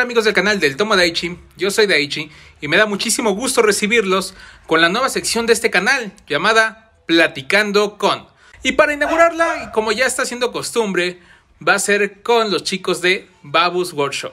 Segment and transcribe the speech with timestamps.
[0.00, 1.38] amigos del canal del Tomo Daichi?
[1.56, 4.34] Yo soy Daichi y me da muchísimo gusto recibirlos
[4.66, 8.26] con la nueva sección de este canal llamada Platicando con.
[8.62, 11.20] Y para inaugurarla, como ya está siendo costumbre,
[11.66, 14.32] va a ser con los chicos de Babus Workshop.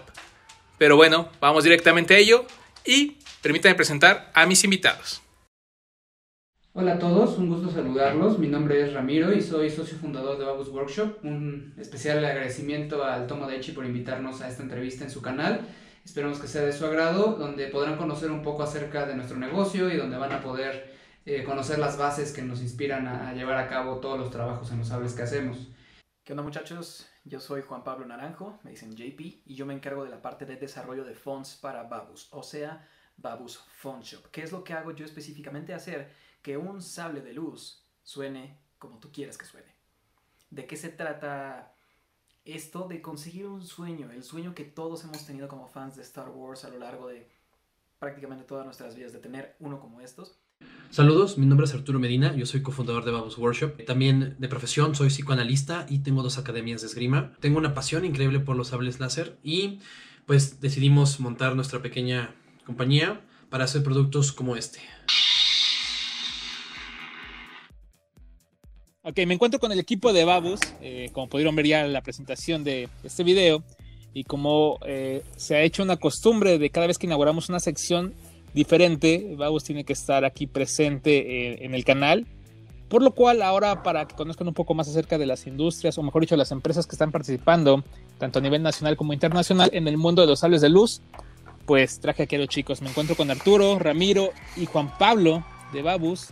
[0.78, 2.46] Pero bueno, vamos directamente a ello
[2.86, 5.22] y permítanme presentar a mis invitados.
[6.74, 8.40] Hola a todos, un gusto saludarlos.
[8.40, 11.18] Mi nombre es Ramiro y soy socio fundador de Babus Workshop.
[11.22, 15.68] Un especial agradecimiento al Tomo Daichi por invitarnos a esta entrevista en su canal.
[16.06, 19.92] Esperamos que sea de su agrado, donde podrán conocer un poco acerca de nuestro negocio
[19.92, 20.96] y donde van a poder
[21.26, 24.78] eh, conocer las bases que nos inspiran a, llevar a cabo todos los trabajos en
[24.78, 25.68] los sables que hacemos.
[26.24, 27.06] ¿Qué onda muchachos?
[27.26, 30.46] Yo soy Juan Pablo Naranjo, me dicen JP, y yo me encargo de la parte
[30.46, 34.32] de desarrollo de fonts para Babus, o sea, Babus Font Shop.
[34.32, 35.74] ¿Qué es lo que hago yo específicamente?
[35.74, 39.76] Hacer que un sable de luz suene como tú quieras que suene.
[40.50, 41.76] ¿De qué se trata
[42.46, 42.88] esto?
[42.88, 46.66] De conseguir un sueño, el sueño que todos hemos tenido como fans de Star Wars
[46.66, 47.30] a lo largo de
[48.00, 50.40] prácticamente todas nuestras vidas, de tener uno como estos.
[50.90, 53.86] Saludos, mi nombre es Arturo Medina, yo soy cofundador de Babos Workshop.
[53.86, 57.34] También de profesión soy psicoanalista y tengo dos academias de esgrima.
[57.40, 59.80] Tengo una pasión increíble por los sables láser y
[60.26, 64.80] pues decidimos montar nuestra pequeña compañía para hacer productos como este.
[69.04, 72.02] Ok, me encuentro con el equipo de Babus, eh, como pudieron ver ya en la
[72.02, 73.64] presentación de este video,
[74.14, 78.14] y como eh, se ha hecho una costumbre de cada vez que inauguramos una sección
[78.54, 82.28] diferente, Babus tiene que estar aquí presente eh, en el canal,
[82.90, 86.04] por lo cual ahora para que conozcan un poco más acerca de las industrias, o
[86.04, 87.84] mejor dicho, las empresas que están participando,
[88.20, 91.02] tanto a nivel nacional como internacional, en el mundo de los sables de luz,
[91.66, 92.84] pues traje aquí a los chicos.
[92.84, 96.28] Me encuentro con Arturo, Ramiro y Juan Pablo de Babus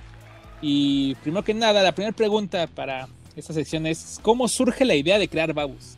[0.61, 5.17] y primero que nada, la primera pregunta para esta sección es, ¿cómo surge la idea
[5.17, 5.97] de crear Babus?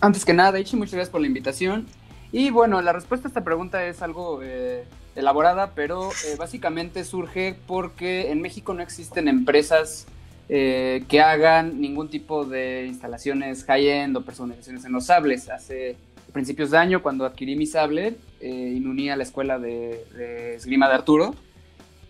[0.00, 1.86] Antes que nada, Ichi, muchas gracias por la invitación.
[2.32, 7.56] Y bueno, la respuesta a esta pregunta es algo eh, elaborada, pero eh, básicamente surge
[7.66, 10.06] porque en México no existen empresas
[10.48, 15.50] eh, que hagan ningún tipo de instalaciones high-end o personalizaciones en los sables.
[15.50, 15.96] Hace
[16.32, 20.88] principios de año, cuando adquirí mi sable y me uní a la escuela de esgrima
[20.88, 21.36] de Arturo,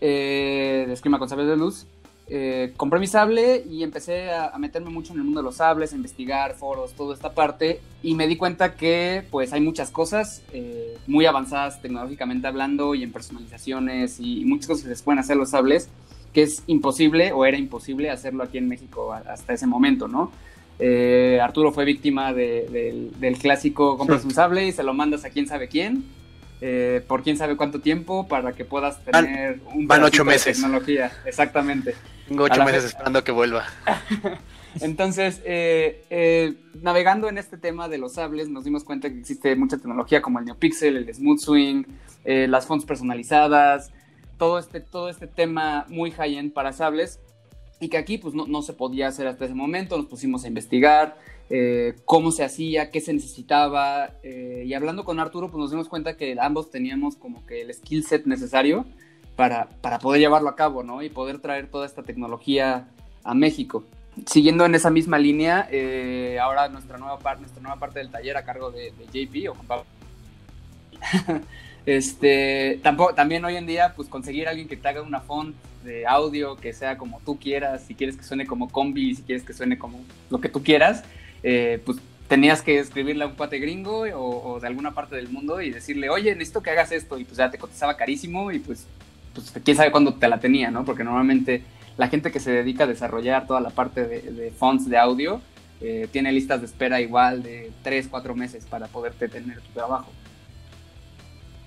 [0.05, 1.87] eh, de esgrima con sables de luz,
[2.27, 5.93] eh, compré mi sable y empecé a, meterme mucho en el mundo de los sables,
[5.93, 10.43] a investigar foros, toda esta parte, y me di cuenta que pues hay muchas cosas
[10.51, 15.37] eh, muy avanzadas tecnológicamente hablando y en personalizaciones y, muchas cosas que se pueden hacer
[15.37, 15.87] los sables,
[16.33, 20.33] que es imposible o era imposible hacerlo aquí en México hasta ese momento, ¿no?
[21.41, 25.47] Arturo fue víctima del, del, clásico compras un sable y se lo mandas a quién
[25.47, 26.03] sabe quién
[26.61, 30.57] eh, por quién sabe cuánto tiempo para que puedas tener un van ocho meses.
[30.57, 31.11] tecnología.
[31.25, 31.95] Exactamente.
[32.27, 33.65] Tengo ocho meses esperando que vuelva.
[34.81, 39.55] Entonces, eh, eh, navegando en este tema de los sables, nos dimos cuenta que existe
[39.55, 41.83] mucha tecnología como el NeoPixel, el Smooth Swing,
[42.25, 43.91] las fonts personalizadas,
[44.37, 47.19] todo este, todo este tema muy high-end para sables
[47.79, 50.47] y que aquí pues no, no, se podía hacer hasta ese momento, nos pusimos a
[50.47, 51.17] investigar,
[51.49, 54.11] eh, cómo se hacía, qué se necesitaba.
[54.23, 57.73] Eh, y hablando con Arturo, pues nos dimos cuenta que ambos teníamos como que el
[57.73, 58.85] skill set necesario
[59.35, 61.01] para, para poder llevarlo a cabo, ¿no?
[61.01, 62.87] Y poder traer toda esta tecnología
[63.23, 63.83] a México.
[64.27, 68.45] Siguiendo en esa misma línea, eh, ahora nuestra nueva, nuestra nueva parte del taller a
[68.45, 69.85] cargo de, JP o Pablo.
[71.85, 75.55] este, tampoco, también hoy en día, pues conseguir a alguien que te haga una font
[75.83, 79.43] de audio que sea como tú quieras, si quieres que suene como combi, si quieres
[79.43, 79.99] que suene como
[80.29, 81.03] lo que tú quieras,
[81.43, 85.61] eh, pues tenías que escribirle a un cuate gringo o, de alguna parte del mundo
[85.61, 88.87] y decirle, oye, necesito que hagas esto, y pues ya te cotizaba carísimo y pues,
[89.33, 90.83] pues quién sabe cuándo te la tenía, ¿no?
[90.83, 91.63] Porque normalmente
[91.97, 95.41] la gente que se dedica a desarrollar toda la parte de, fonts de audio
[95.81, 100.11] eh, tiene listas de espera igual de 3, 4 meses para poderte tener tu trabajo.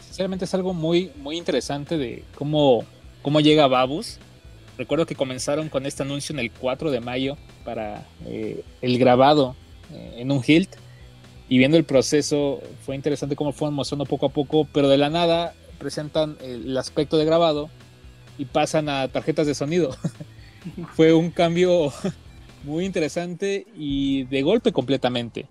[0.00, 2.84] Sinceramente es algo muy, muy interesante de cómo,
[3.22, 4.19] cómo llega Babus.
[4.78, 9.54] Recuerdo que comenzaron con este anuncio en el 4 de mayo para eh, el grabado
[9.54, 10.77] eh, en un Hilt
[11.49, 15.11] y viendo el proceso fue interesante cómo fueron mostrando poco a poco, pero de la
[15.11, 17.71] nada presentan el aspecto de grabado
[18.38, 19.97] y pasan a tarjetas de sonido.
[20.94, 21.93] fue un cambio
[22.65, 25.47] muy interesante y de golpe completamente.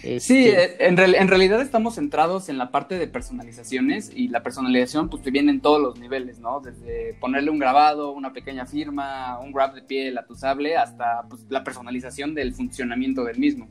[0.00, 4.42] Sí, este, eh, en, en, realidad estamos centrados en la parte de personalizaciones y la
[4.42, 6.60] personalización pues te viene en todos los niveles, ¿no?
[6.60, 11.22] Desde ponerle un grabado, una pequeña firma, un grab de piel a tu sable, hasta
[11.28, 13.68] pues, la personalización del funcionamiento del mismo.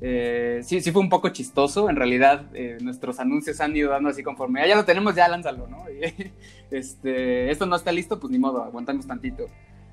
[0.00, 4.10] Eh, sí, sí fue un poco chistoso, en realidad eh, nuestros anuncios han ido dando
[4.10, 5.84] así conforme, ah, ya lo tenemos, ya lánzalo, ¿no?
[6.70, 9.46] este, esto no está listo, pues ni modo, aguantamos tantito.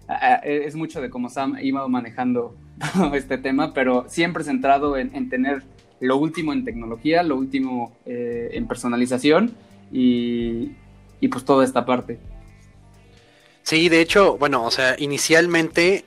[0.08, 2.56] Ah, ah, es mucho de cómo Sam ido manejando
[3.14, 5.64] este tema, pero siempre centrado en, tener
[6.00, 9.54] lo último en tecnología, lo último eh, en personalización
[9.92, 10.72] y,
[11.20, 12.20] y pues toda esta parte.
[13.64, 16.06] Sí, de hecho, bueno, o sea, inicialmente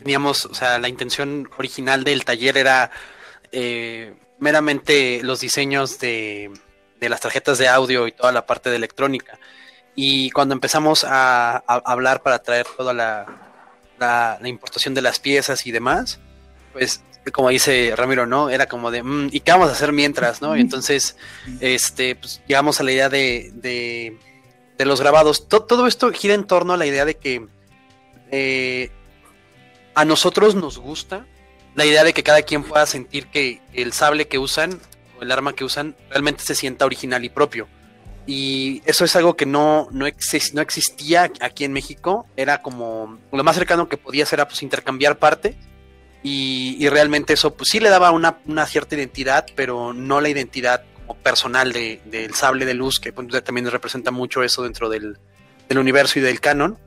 [0.00, 2.90] teníamos, o sea, la intención original del taller era
[3.52, 6.50] eh, meramente los diseños de,
[7.00, 9.38] de, las tarjetas de audio y toda la parte de electrónica.
[9.94, 13.26] Y cuando empezamos a, a hablar para traer toda la,
[13.98, 16.20] la, la, importación de las piezas y demás,
[16.72, 17.02] pues
[17.32, 18.50] como dice Ramiro, ¿no?
[18.50, 20.56] Era como de, mmm, ¿y qué vamos a hacer mientras, no?
[20.56, 21.16] Y entonces,
[21.60, 24.16] este, pues llegamos a la idea de, de
[24.80, 25.46] de los grabados.
[25.46, 27.46] Todo, todo esto gira en torno a la idea de que
[28.30, 28.90] eh,
[29.94, 31.26] a nosotros nos gusta
[31.74, 34.80] la idea de que cada quien pueda sentir que el sable que usan
[35.18, 37.68] o el arma que usan realmente se sienta original y propio.
[38.26, 42.26] Y eso es algo que no, no, exist, no existía aquí en México.
[42.36, 45.56] Era como lo más cercano que podía ser pues, intercambiar parte.
[46.22, 50.28] Y, y, realmente eso pues sí le daba una, una cierta identidad, pero no la
[50.28, 50.84] identidad
[51.14, 55.18] personal de, del sable de luz, que pues, también representa mucho eso dentro del,
[55.68, 56.78] del, universo y del canon.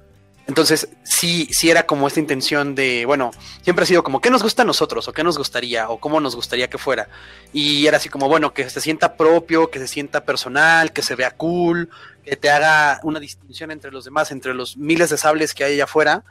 [0.45, 3.31] Entonces, sí, sí era como esta intención de, bueno,
[3.62, 5.07] siempre ha sido como, ¿qué nos gusta a nosotros?
[5.07, 5.90] ¿O qué nos gustaría?
[5.90, 7.07] ¿O cómo nos gustaría que fuera?
[7.54, 11.16] Y era así como, bueno, que se sienta propio, que se sienta personal, que se
[11.16, 11.90] vea cool,
[12.25, 15.74] que te haga una distinción entre los demás, entre los miles de sables que hay
[15.75, 16.24] allá afuera,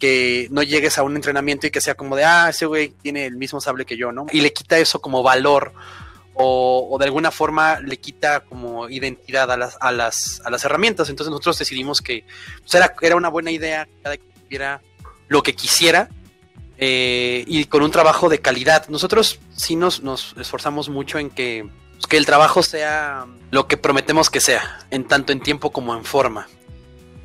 [0.00, 3.26] que no llegues a un entrenamiento y que sea como de, ah, ese güey tiene
[3.26, 4.26] el mismo sable que yo, ¿no?
[4.32, 5.72] Y le quita eso como valor
[6.42, 11.08] o, de alguna forma le quita como identidad a las, a las, a las herramientas.
[11.10, 12.24] Entonces nosotros decidimos que
[12.60, 14.80] pues era, era, una buena idea cada quien tuviera
[15.28, 16.08] lo que quisiera
[16.78, 18.88] eh, y con un trabajo de calidad.
[18.88, 23.76] Nosotros sí nos, nos esforzamos mucho en que, pues, que el trabajo sea lo que
[23.76, 26.48] prometemos que sea, en tanto en tiempo como en forma.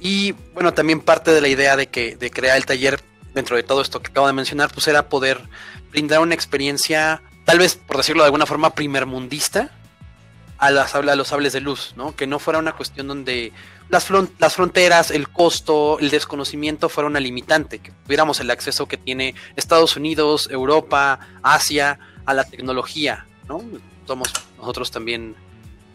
[0.01, 3.01] Y bueno, también parte de la idea de que de crear el taller
[3.33, 5.41] dentro de todo esto que acabo de mencionar, pues era poder
[5.91, 9.71] brindar una experiencia tal vez, por decirlo de alguna forma, primermundista
[10.57, 12.15] a, las, a los sables de luz, ¿no?
[12.15, 13.53] Que no fuera una cuestión donde
[13.89, 14.06] las,
[14.56, 19.95] fronteras, el costo, el desconocimiento fuera una limitante, que tuviéramos el acceso que tiene Estados
[19.95, 23.62] Unidos, Europa, Asia a la tecnología, ¿no?
[24.07, 25.36] Somos nosotros también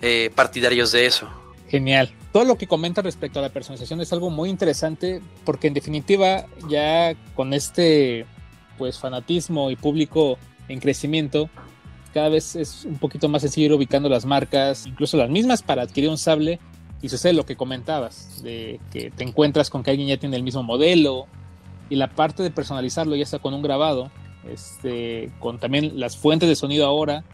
[0.03, 1.29] eh, partidarios de eso.
[1.69, 2.13] Genial.
[2.33, 6.47] Todo lo que comenta respecto a la personalización es algo muy interesante porque en definitiva
[6.69, 8.27] ya con este
[8.77, 10.39] pues fanatismo y público
[10.73, 11.51] en crecimiento,
[12.13, 15.83] cada vez es un poquito más sencillo ir ubicando las marcas, incluso las mismas para
[15.83, 16.59] adquirir un sable.
[17.03, 20.43] Y sucede lo que comentabas, de que te encuentras con que alguien ya tiene el
[20.43, 21.27] mismo modelo
[21.89, 24.11] y la parte de personalizarlo ya está con un grabado,
[24.47, 27.25] este, con también las fuentes de sonido ahora,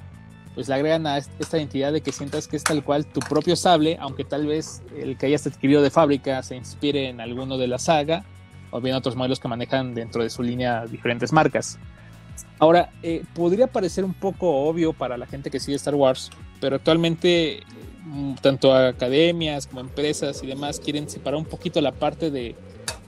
[0.54, 3.56] pues le agregan a esta identidad de que sientas que es tal cual tu propio
[3.56, 7.66] sable, aunque tal vez el que hayas adquirido de fábrica se inspire en alguno de
[7.66, 8.24] la saga
[8.70, 11.76] o bien otros modelos que manejan dentro de su línea diferentes marcas.
[12.58, 16.30] Ahora, eh, podría parecer un poco obvio para la gente que sigue Star Wars,
[16.60, 17.62] pero actualmente
[18.04, 22.54] mm, tanto academias como empresas y demás quieren separar un poquito la parte de,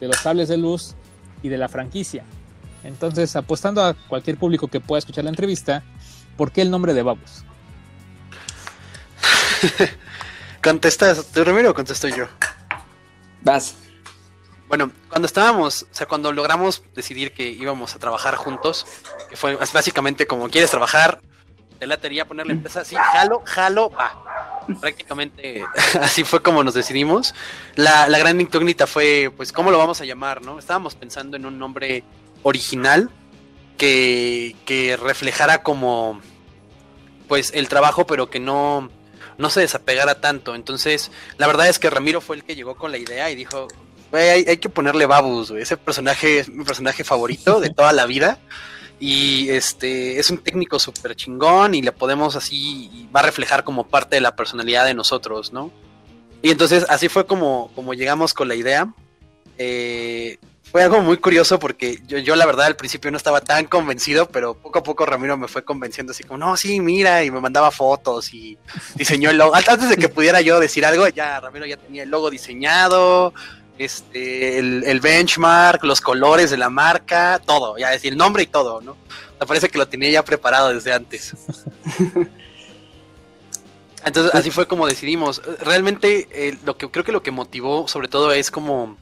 [0.00, 0.94] de los sables de luz
[1.42, 2.24] y de la franquicia.
[2.84, 5.82] Entonces, apostando a cualquier público que pueda escuchar la entrevista,
[6.36, 7.44] ¿por qué el nombre de Babus?
[10.62, 12.26] ¿Contestas tú, Ramiro, o contesto yo?
[13.42, 13.76] Vas.
[14.68, 18.86] Bueno, cuando estábamos, o sea, cuando logramos decidir que íbamos a trabajar juntos,
[19.28, 21.20] que fue básicamente como quieres trabajar,
[21.78, 24.66] te latería poner la empresa así, jalo, jalo, va.
[24.80, 25.64] Prácticamente
[26.00, 27.34] así fue como nos decidimos.
[27.76, 30.58] La, la, gran incógnita fue, pues, ¿cómo lo vamos a llamar, no?
[30.58, 32.02] Estábamos pensando en un nombre
[32.42, 33.10] original
[33.76, 36.20] que, que reflejara como,
[37.28, 38.90] pues, el trabajo, pero que no,
[39.38, 40.54] no se desapegara tanto.
[40.54, 43.68] Entonces, la verdad es que Ramiro fue el que llegó con la idea y dijo,
[44.12, 45.50] hay, hay, que ponerle Babus.
[45.52, 48.38] Ese personaje es mi personaje favorito de toda la vida.
[49.00, 53.86] Y este es un técnico súper chingón y le podemos así, va a reflejar como
[53.86, 55.70] parte de la personalidad de nosotros, ¿no?
[56.42, 58.92] Y entonces así fue como, como llegamos con la idea.
[59.56, 60.38] Eh,
[60.70, 64.28] fue algo muy curioso porque yo, yo la verdad al principio no estaba tan convencido,
[64.28, 67.40] pero poco a poco Ramiro me fue convenciendo así como, no, sí, mira, y me
[67.40, 68.58] mandaba fotos y
[68.94, 69.54] diseñó el logo.
[69.54, 73.32] Antes de que pudiera yo decir algo, ya Ramiro ya tenía el logo diseñado,
[73.78, 78.46] este, el, el, benchmark, los colores de la marca, todo, ya decir, el nombre y
[78.46, 78.96] todo, ¿no?
[79.40, 81.34] Me parece que lo tenía ya preparado desde antes.
[84.04, 85.40] Entonces, así fue como decidimos.
[85.60, 88.96] Realmente, eh, lo que creo que lo que motivó, sobre todo, es como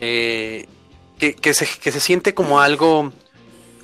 [0.00, 0.66] eh,
[1.18, 3.12] que, que, se, que se siente como algo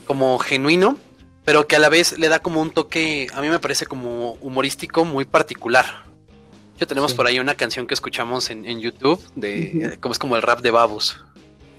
[0.07, 0.99] como genuino,
[1.45, 4.33] pero que a la vez le da como un toque, a mí me parece como
[4.41, 6.10] humorístico muy particular
[6.87, 7.17] tenemos sí.
[7.17, 10.61] por ahí una canción que escuchamos en, en YouTube de como es como el rap
[10.61, 11.17] de Babus.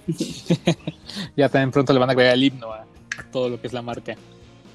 [1.36, 2.86] ya también pronto le van a agregar el himno a,
[3.32, 4.16] todo lo que es la marca.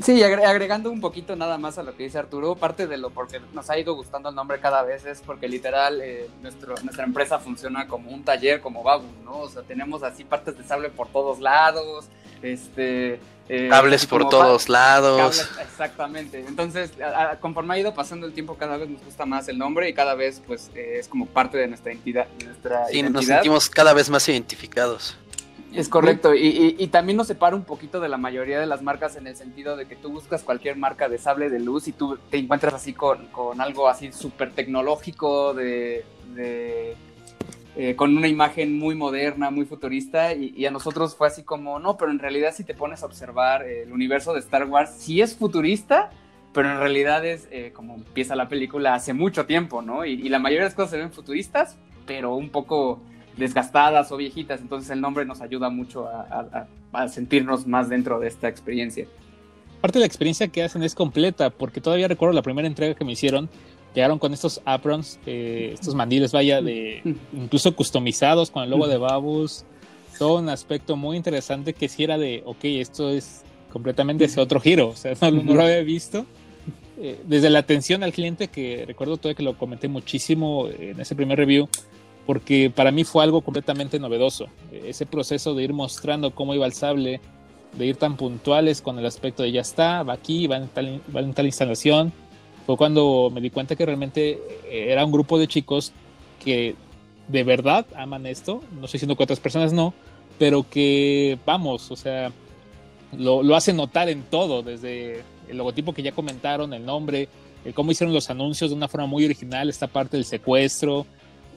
[0.03, 3.41] Sí, agregando un poquito nada más a lo que dice Arturo, parte de lo porque
[3.55, 7.39] nos ha ido gustando el nombre cada vez es porque literal eh, nuestro, nuestra empresa
[7.39, 9.41] funciona como un taller, como Babu, ¿no?
[9.41, 12.07] O sea, tenemos así partes de sable por todos lados,
[12.43, 13.19] este...
[13.49, 15.49] Eh, cables por todos lados.
[15.63, 16.45] exactamente.
[16.49, 16.91] Entonces,
[17.41, 20.17] conforme ha ido pasando el tiempo, cada vez nos gusta más el nombre y cada
[20.17, 22.27] vez pues eh, es como parte de nuestra entidad.
[22.45, 25.17] Nuestra sí, nos sentimos cada vez más identificados.
[25.73, 29.27] Es correcto, y, también nos separa un poquito de la mayoría de las marcas en
[29.27, 32.39] el sentido de que tú buscas cualquier marca de sable de luz y tú te
[32.39, 33.29] encuentras así con,
[33.61, 36.05] algo así súper tecnológico, de,
[37.77, 41.99] eh, con una imagen muy moderna, muy futurista, y, a nosotros fue así como, no,
[41.99, 45.37] pero en realidad si te pones a observar el universo de Star Wars, sí es
[45.37, 46.11] futurista,
[46.55, 50.07] pero en realidad es eh, como empieza la película hace mucho tiempo, ¿no?
[50.07, 53.03] Y, y la mayoría de las cosas se ven futuristas, pero un poco
[53.37, 56.67] desgastadas o viejitas, entonces el nombre nos ayuda mucho a,
[57.09, 59.07] sentirnos más dentro de esta experiencia.
[59.83, 63.05] Parte de la experiencia que hacen es completa, porque todavía recuerdo la primera entrega que
[63.05, 63.51] me hicieron,
[63.95, 67.03] llegaron con estos aprons, eh, estos mandiles, vaya, de
[67.35, 69.67] incluso customizados con el logo de Babus,
[70.19, 74.59] todo un aspecto muy interesante que si era de, ok, esto es completamente ese otro
[74.59, 76.25] giro, o sea, no, lo había visto.
[76.99, 81.15] Eh, desde la atención al cliente, que recuerdo todavía que lo comenté muchísimo en ese
[81.15, 81.69] primer review,
[82.27, 84.47] porque para mí fue algo completamente novedoso.
[84.73, 87.21] Ese proceso de ir mostrando cómo iba el sable,
[87.73, 91.01] de ir tan puntuales con el aspecto de ya está, va aquí, va en tal,
[91.15, 92.13] va en tal instalación,
[92.67, 95.93] fue cuando me di cuenta que realmente era un grupo de chicos
[96.45, 96.75] que
[97.29, 99.95] de verdad aman esto, no estoy diciendo que otras personas no,
[100.39, 102.33] pero que vamos, o sea,
[103.17, 107.29] lo, lo hacen notar en todo, desde el logotipo que ya comentaron, el nombre,
[107.65, 111.07] el cómo hicieron los anuncios de una forma muy original, esta parte del secuestro,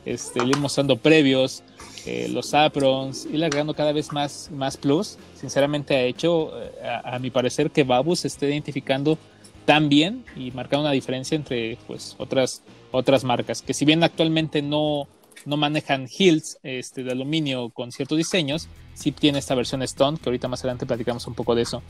[0.05, 1.63] este, ir mostrando previos,
[2.05, 5.17] eh, los aprons, ir agregando cada vez más, más plus.
[5.35, 9.17] Sinceramente ha hecho, eh, a, mi parecer, que Babus esté identificando
[9.65, 14.61] tan bien y marcando una diferencia entre pues, otras, otras marcas, que si bien actualmente
[14.61, 15.07] no,
[15.45, 20.29] no manejan hills este, de aluminio con ciertos diseños, sí tiene esta versión Stone, que
[20.29, 21.81] ahorita más adelante platicamos un poco de eso.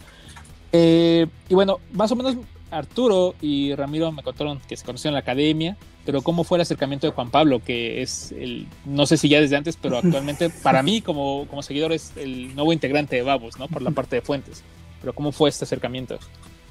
[0.72, 2.36] Eh, y bueno, más o menos
[2.72, 6.62] Arturo y Ramiro me contaron que se conocieron en la academia, pero cómo fue el
[6.62, 10.50] acercamiento de Juan Pablo, que es el, no sé si ya desde antes, pero actualmente
[10.64, 13.68] para mí como, como seguidor es el nuevo integrante de Babos, ¿no?
[13.68, 14.64] Por la parte de Fuentes.
[15.02, 16.20] Pero cómo fue este acercamiento.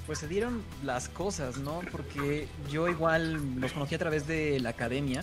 [0.07, 1.81] Pues se dieron las cosas, ¿no?
[1.91, 5.21] Porque yo igual los conocí a través de la academia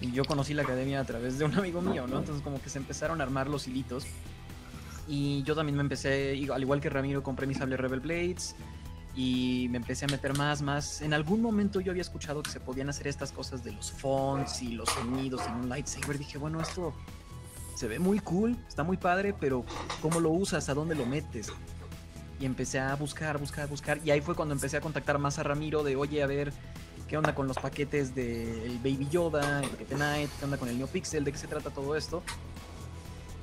[0.00, 2.18] y yo conocí la academia a través de un amigo mío, ¿no?
[2.18, 4.06] Entonces como que se empezaron a armar los hilitos
[5.08, 8.54] y yo también me empecé, al igual que Ramiro, compré mi sable Rebel Blades
[9.18, 11.02] y me empecé a meter más, más.
[11.02, 14.62] En algún momento yo había escuchado que se podían hacer estas cosas de los fonts
[14.62, 16.18] y los sonidos en un lightsaber.
[16.18, 16.94] Dije, bueno, esto
[17.74, 19.64] se ve muy cool, está muy padre, pero
[20.00, 20.68] ¿cómo lo usas?
[20.68, 21.48] ¿A dónde lo metes?
[22.38, 23.98] Y empecé a buscar, buscar, buscar.
[24.04, 26.52] Y ahí fue cuando empecé a contactar más a Ramiro de, oye, a ver,
[27.08, 30.30] ¿qué onda con los paquetes del Baby Yoda, el paquete Night?
[30.38, 31.24] ¿Qué onda con el NeoPixel?
[31.24, 32.22] ¿De qué se trata todo esto?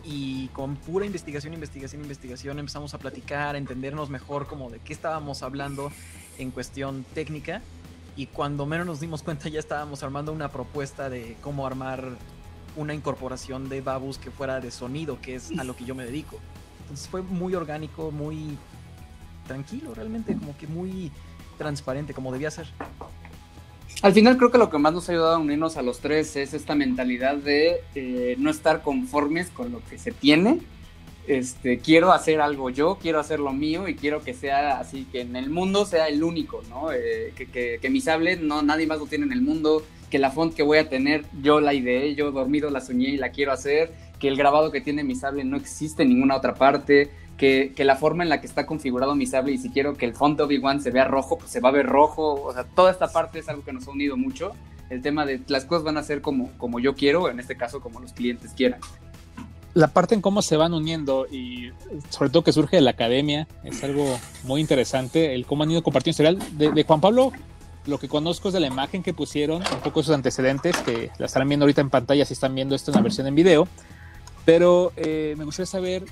[0.05, 4.93] Y con pura investigación, investigación, investigación empezamos a platicar, a entendernos mejor como de qué
[4.93, 5.91] estábamos hablando
[6.37, 7.61] en cuestión técnica
[8.15, 12.17] y cuando menos nos dimos cuenta ya estábamos armando una propuesta de cómo armar
[12.75, 16.05] una incorporación de Babus que fuera de sonido, que es a lo que yo me
[16.05, 16.39] dedico.
[16.81, 18.57] Entonces fue muy orgánico, muy
[19.47, 21.11] tranquilo realmente, como que muy
[21.57, 22.67] transparente, como debía ser.
[24.01, 26.35] Al final creo que lo que más nos ha ayudado a unirnos a los tres
[26.35, 30.59] es esta mentalidad de eh, no estar conformes con lo que se tiene.
[31.27, 35.21] Este, quiero hacer algo yo, quiero hacer lo mío y quiero que sea así, que
[35.21, 36.91] en el mundo sea el único, ¿no?
[36.91, 40.53] Eh, que, que, que, no, nadie más lo tiene en el mundo, que la font
[40.53, 43.91] que voy a tener yo la ideé, yo dormido la soñé y la quiero hacer,
[44.19, 47.95] que el grabado que tiene mi sable no existe en ninguna otra parte, que, la
[47.95, 50.43] forma en la que está configurado mi sable y si quiero que el font de
[50.43, 52.41] Obi-Wan se vea rojo, pues se va a ver rojo.
[52.43, 54.51] O sea, toda esta parte es algo que nos ha unido mucho.
[54.89, 57.81] El tema de las cosas van a ser como, como yo quiero, en este caso
[57.81, 58.79] como los clientes quieran.
[59.73, 61.71] La parte en cómo se van uniendo y
[62.09, 65.35] sobre todo que surge de la academia es algo muy interesante.
[65.35, 67.31] El cómo han ido compartiendo historial de, de Juan Pablo.
[67.85, 71.25] Lo que conozco es de la imagen que pusieron, un poco esos antecedentes que la
[71.25, 73.67] estarán viendo ahorita en pantalla si están viendo esto en la versión en video.
[74.45, 76.05] Pero eh, me gustaría saber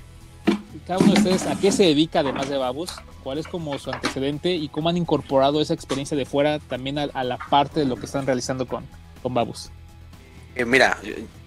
[0.86, 3.90] cada uno de ustedes a qué se dedica además de Babus, cuál es como su
[3.90, 7.96] antecedente y cómo han incorporado esa experiencia de fuera también a, la parte de lo
[7.96, 8.84] que están realizando con,
[9.22, 9.70] con Babus.
[10.54, 10.98] Eh, mira,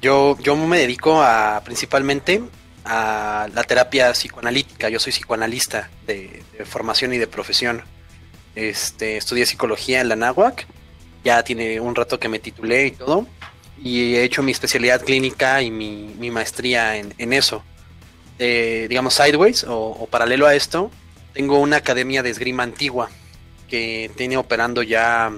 [0.02, 2.42] yo, yo me dedico a principalmente
[2.84, 4.90] a la terapia psicoanalítica.
[4.90, 7.84] Yo soy psicoanalista de, formación y de profesión.
[8.56, 10.66] Este, estudié psicología en la NAWAC.
[11.24, 13.28] Ya tiene un rato que me titulé y todo.
[13.82, 17.64] Y he hecho mi especialidad clínica y mi, maestría en, en eso.
[18.40, 20.92] Eh, digamos, sideways o, paralelo a esto,
[21.34, 23.10] tengo una academia de esgrima antigua
[23.68, 25.32] que tiene operando ya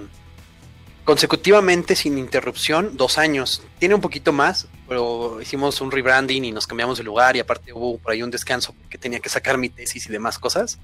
[1.06, 3.64] consecutivamente sin interrupción dos años.
[3.80, 7.74] Tiene un poquito más, pero hicimos un rebranding y nos cambiamos de lugar y aparte
[7.74, 10.78] hubo por ahí un descanso porque tenía que sacar mi tesis y demás cosas.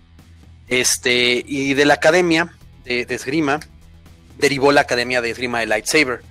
[0.67, 3.60] Este, y de la academia de, esgrima
[4.38, 6.24] derivó la academia de esgrima de lightsaber.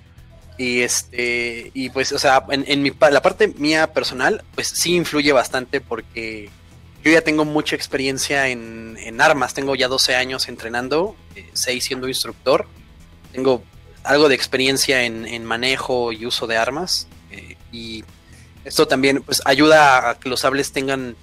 [0.57, 5.33] Y este, y pues, o sea, en, mi, la parte mía personal, pues sí influye
[5.33, 6.49] bastante porque
[7.03, 11.15] yo ya tengo mucha experiencia en, armas, tengo ya 12 años entrenando,
[11.53, 12.67] 6 eh, siendo instructor,
[13.31, 13.63] tengo
[14.03, 18.03] algo de experiencia en, manejo y uso de armas, eh, y
[18.63, 21.15] esto también pues ayuda a que los sables tengan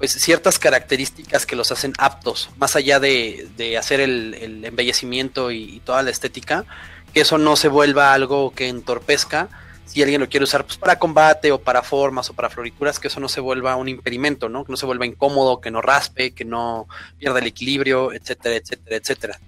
[0.00, 6.02] pues ciertas características que los hacen aptos, más allá de, hacer el, embellecimiento y, toda
[6.02, 6.64] la estética,
[7.12, 9.48] que eso no se vuelva algo que entorpezca
[9.90, 13.08] si alguien lo quiere usar pues, para combate o para formas o para florituras, que
[13.08, 14.64] eso no se vuelva un impedimento, ¿no?
[14.64, 16.86] Que no se vuelva incómodo, que no raspe, que no
[17.18, 19.40] pierda el equilibrio, etcétera, etcétera, etcétera.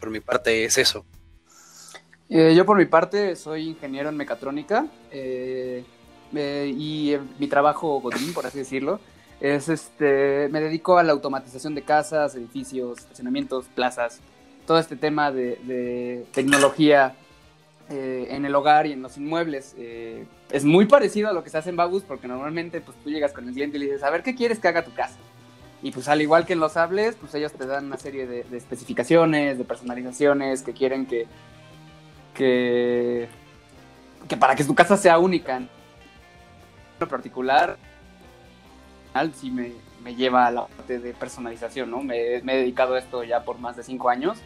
[0.00, 1.04] Por, mi parte es eso.
[2.30, 5.84] Eh, yo por mi parte soy ingeniero en mecatrónica eh,
[6.34, 8.98] eh, y mi trabajo godín, por así decirlo,
[9.40, 14.20] es este, me dedico a la automatización de casas, edificios, estacionamientos, plazas,
[14.66, 17.14] todo este tema de, tecnología
[17.90, 19.74] eh, en el hogar y en los inmuebles.
[19.78, 23.10] Eh, es muy parecido a lo que se hace en Babus porque normalmente pues tú
[23.10, 25.16] llegas con el cliente y le dices, a ver, ¿qué quieres que haga tu casa?
[25.82, 28.46] Y pues al igual que en los hables, pues ellos te dan una serie de,
[28.56, 31.26] especificaciones, de personalizaciones que quieren que,
[32.34, 33.28] que,
[34.28, 35.56] que para que tu casa sea única.
[35.56, 37.76] En particular,
[39.34, 39.72] sí me,
[40.14, 42.02] lleva a la parte de personalización, ¿no?
[42.02, 44.38] Me, he dedicado a esto ya por más de cinco años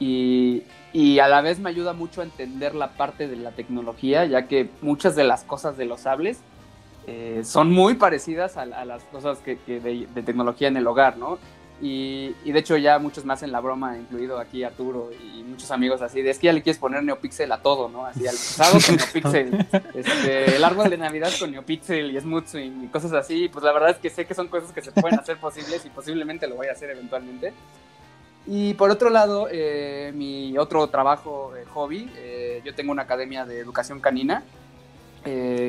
[0.00, 4.48] y, a la vez me ayuda mucho a entender la parte de la tecnología, ya
[4.48, 6.40] que muchas de las cosas de los sables
[7.06, 11.38] eh, son muy parecidas a, las cosas que, de, de, tecnología en el hogar, ¿no?
[11.82, 16.02] Y, de hecho ya muchos más en la broma, incluido aquí Arturo y muchos amigos
[16.02, 18.04] así, de es que ya le quieres poner neopixel a todo, ¿no?
[18.04, 22.84] Así al pasado con neopixel, este, el árbol de Navidad con neopixel y smooth swing
[22.84, 25.18] y cosas así, pues la verdad es que sé que son cosas que se pueden
[25.18, 27.54] hacer posibles y posiblemente lo voy a hacer eventualmente.
[28.46, 33.44] Y por otro lado, eh, mi otro trabajo, eh, hobby, eh, yo tengo una academia
[33.44, 34.42] de educación canina,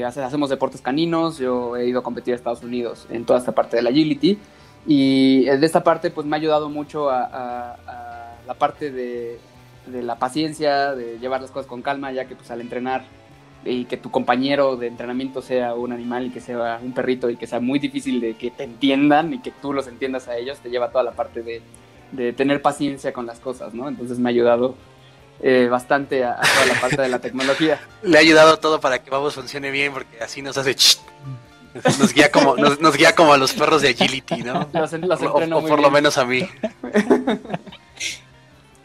[0.05, 3.75] hacemos deportes caninos, yo he ido a competir a Estados Unidos en toda esta parte
[3.75, 4.39] de la agility,
[4.87, 7.75] y de esta parte pues me ha ayudado mucho a,
[8.47, 9.39] la parte de,
[9.87, 13.03] la paciencia, de llevar las cosas con calma, ya que pues al entrenar
[13.65, 17.35] y que tu compañero de entrenamiento sea un animal y que sea un perrito y
[17.35, 20.59] que sea muy difícil de que te entiendan y que tú los entiendas a ellos,
[20.59, 21.61] te lleva toda la parte de,
[22.35, 23.87] tener paciencia con las cosas, ¿no?
[23.87, 24.75] Entonces me ha ayudado
[25.41, 27.79] eh, bastante a, toda la parte de la tecnología.
[28.03, 30.75] Le ha ayudado todo para que vamos funcione bien porque así nos hace...
[31.73, 34.67] Nos guía como, nos, guía como a los perros de agility, ¿no?
[34.73, 36.47] o, por lo menos a mí.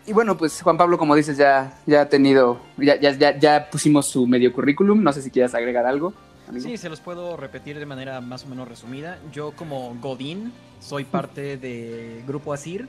[0.08, 4.06] Y bueno, pues Juan Pablo, como dices, ya, ya ha tenido, ya, ya, ya, pusimos
[4.06, 5.02] su medio currículum.
[5.02, 6.14] No sé si quieras agregar algo.
[6.60, 9.18] Sí, se los puedo repetir de manera más o menos resumida.
[9.32, 12.88] Yo como Godín soy parte de Grupo Asir,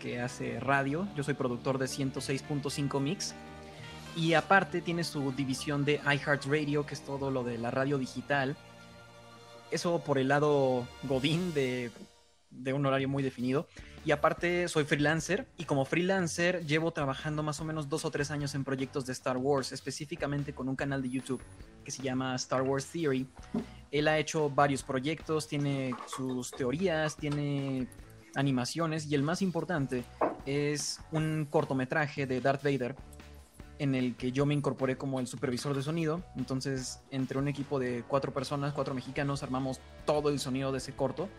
[0.00, 1.06] que hace radio.
[1.14, 3.34] Yo soy productor de 106.5 Mix.
[4.16, 8.56] Y aparte tiene su división de iHeartRadio, que es todo lo de la radio digital
[9.70, 11.90] eso por el lado Godín de,
[12.72, 13.68] un horario muy definido.
[14.04, 18.30] Y aparte soy freelancer y como freelancer llevo trabajando más o menos dos o tres
[18.30, 21.42] años en proyectos de Star Wars, específicamente con un canal de YouTube
[21.84, 23.28] que se llama Star Wars Theory.
[23.90, 27.88] Él ha hecho varios proyectos, tiene sus teorías, tiene
[28.34, 30.04] animaciones y el más importante
[30.46, 32.96] es un cortometraje de Darth Vader
[33.80, 36.22] en el que yo me incorporé como el supervisor de sonido.
[36.36, 40.92] Entonces, entre un equipo de cuatro personas, cuatro mexicanos, armamos todo el sonido de ese
[40.92, 41.30] corto.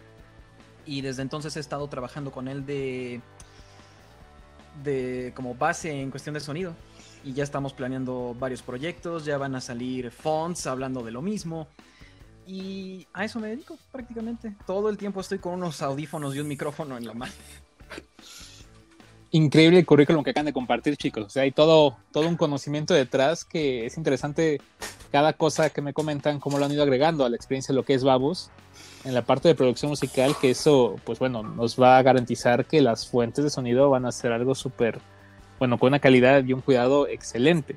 [0.84, 3.22] Y desde entonces he estado trabajando con él de,
[4.84, 6.74] de como base en cuestión de sonido.
[7.24, 11.68] Y ya estamos planeando varios proyectos, ya van a salir fonts hablando de lo mismo.
[12.48, 14.56] Y a eso me dedico prácticamente.
[14.66, 17.34] Todo el tiempo estoy con unos audífonos y un micrófono en la mano
[19.32, 21.26] increíble el currículum que acaban de compartir, chicos.
[21.26, 24.62] O sea, hay todo, todo un conocimiento detrás que es interesante
[25.12, 27.84] cada cosa que me comentan, cómo lo han ido agregando a la experiencia de lo
[27.84, 28.50] que es Babus
[29.04, 32.82] en la parte de producción musical, que eso, pues bueno, nos va a garantizar que
[32.82, 35.00] las fuentes de sonido van a ser algo súper,
[35.60, 37.76] bueno, con una calidad y un cuidado excelente.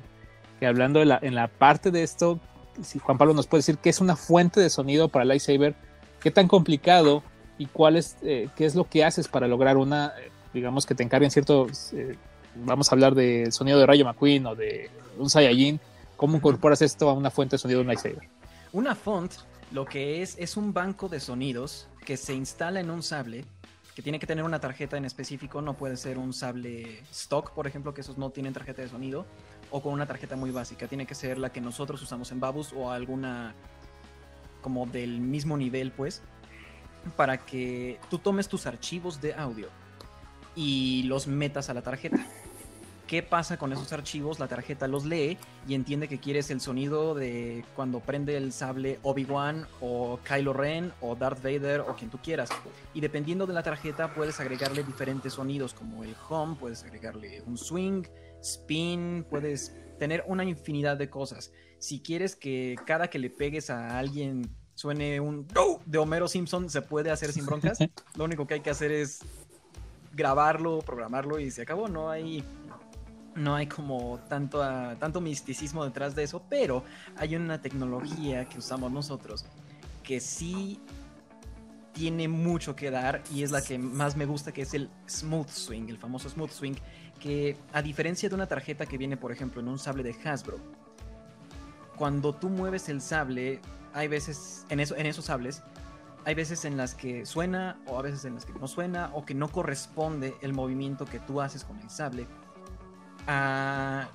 [0.59, 2.39] Que hablando de la, en la parte de esto,
[2.83, 5.75] si Juan Pablo nos puede decir qué es una fuente de sonido para Lightsaber,
[6.19, 7.23] qué tan complicado
[7.57, 10.13] y cuál es, eh, qué es lo que haces para lograr una
[10.55, 12.15] digamos que te encarguen cierto, eh,
[12.55, 15.79] vamos a hablar del sonido de Rayo McQueen o de un Saiyajin,
[16.15, 18.29] ¿cómo incorporas esto a una fuente de sonido de un lightsaber?
[18.71, 19.31] Una font
[19.71, 23.45] lo que es es un banco de sonidos que se instala en un sable
[23.95, 27.65] que tiene que tener una tarjeta en específico, no puede ser un sable stock, por
[27.65, 29.25] ejemplo, que esos no tienen tarjeta de sonido,
[29.75, 32.71] o con una tarjeta muy básica, tiene que ser la que nosotros usamos en Babus
[32.71, 33.53] o alguna
[34.61, 36.21] como del mismo nivel, pues,
[37.17, 39.67] para que tú tomes tus archivos de audio
[40.55, 42.25] y los metas a la tarjeta.
[43.05, 44.39] ¿Qué pasa con esos archivos?
[44.39, 48.99] La tarjeta los lee y entiende que quieres el sonido de cuando prende el sable
[49.03, 52.49] Obi-Wan o Kylo Ren o Darth Vader o quien tú quieras.
[52.93, 57.57] Y dependiendo de la tarjeta puedes agregarle diferentes sonidos como el home, puedes agregarle un
[57.57, 58.03] swing,
[58.45, 61.51] spin, puedes tener una infinidad de cosas.
[61.79, 65.47] Si quieres que cada que le pegues a alguien suene un
[65.85, 67.79] de Homero Simpson, se puede hacer sin broncas.
[68.15, 69.19] Lo único que hay que hacer es
[70.13, 71.87] grabarlo, programarlo y se acabó.
[71.87, 72.43] No hay
[73.35, 76.83] no hay como tanto, ah, tanto misticismo detrás de eso, pero
[77.17, 79.45] hay una tecnología que usamos nosotros
[80.03, 80.79] que sí
[81.91, 85.49] tiene mucho que dar y es la que más me gusta, que es el Smooth
[85.49, 86.75] Swing, el famoso Smooth Swing,
[87.19, 90.59] que a diferencia de una tarjeta que viene, por ejemplo, en un sable de Hasbro,
[91.95, 93.59] cuando tú mueves el sable,
[93.93, 95.63] hay veces, en, eso, en esos sables,
[96.25, 99.25] hay veces en las que suena o a veces en las que no suena o
[99.25, 102.27] que no corresponde el movimiento que tú haces con el sable
[103.27, 104.07] al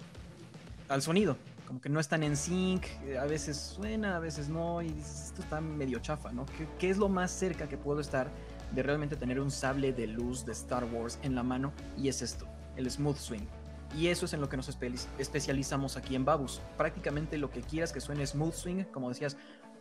[1.03, 1.37] sonido.
[1.67, 2.85] Como que no están en sync,
[3.19, 6.45] a veces suena, a veces no, y dices, esto está medio chafa, ¿no?
[6.47, 8.29] ¿Qué, ¿Qué, es lo más cerca que puedo estar
[8.73, 11.73] de realmente tener un sable de luz de Star Wars en la mano?
[11.97, 12.49] Y es esto,
[12.81, 13.47] el Smooth Swing.
[13.97, 14.69] Y eso es en lo que nos
[15.19, 16.61] especializamos aquí en Babus.
[16.77, 19.37] Prácticamente lo que quieras que suene Smooth Swing, como decías,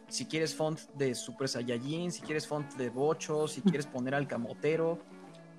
[0.07, 4.27] si quieres font de Super Saiyajin, si quieres font de Bocho, si quieres poner al
[4.27, 4.99] camotero,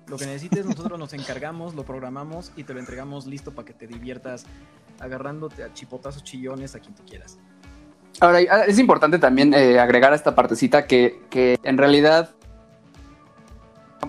[0.07, 3.73] lo que necesites, nosotros nos encargamos, lo programamos y te lo entregamos listo para que
[3.73, 4.45] te diviertas
[4.99, 7.39] agarrándote a chipotazos chillones a quien tú quieras.
[8.19, 12.35] Ahora, ah, es importante también eh, agregar a esta partecita que, que en realidad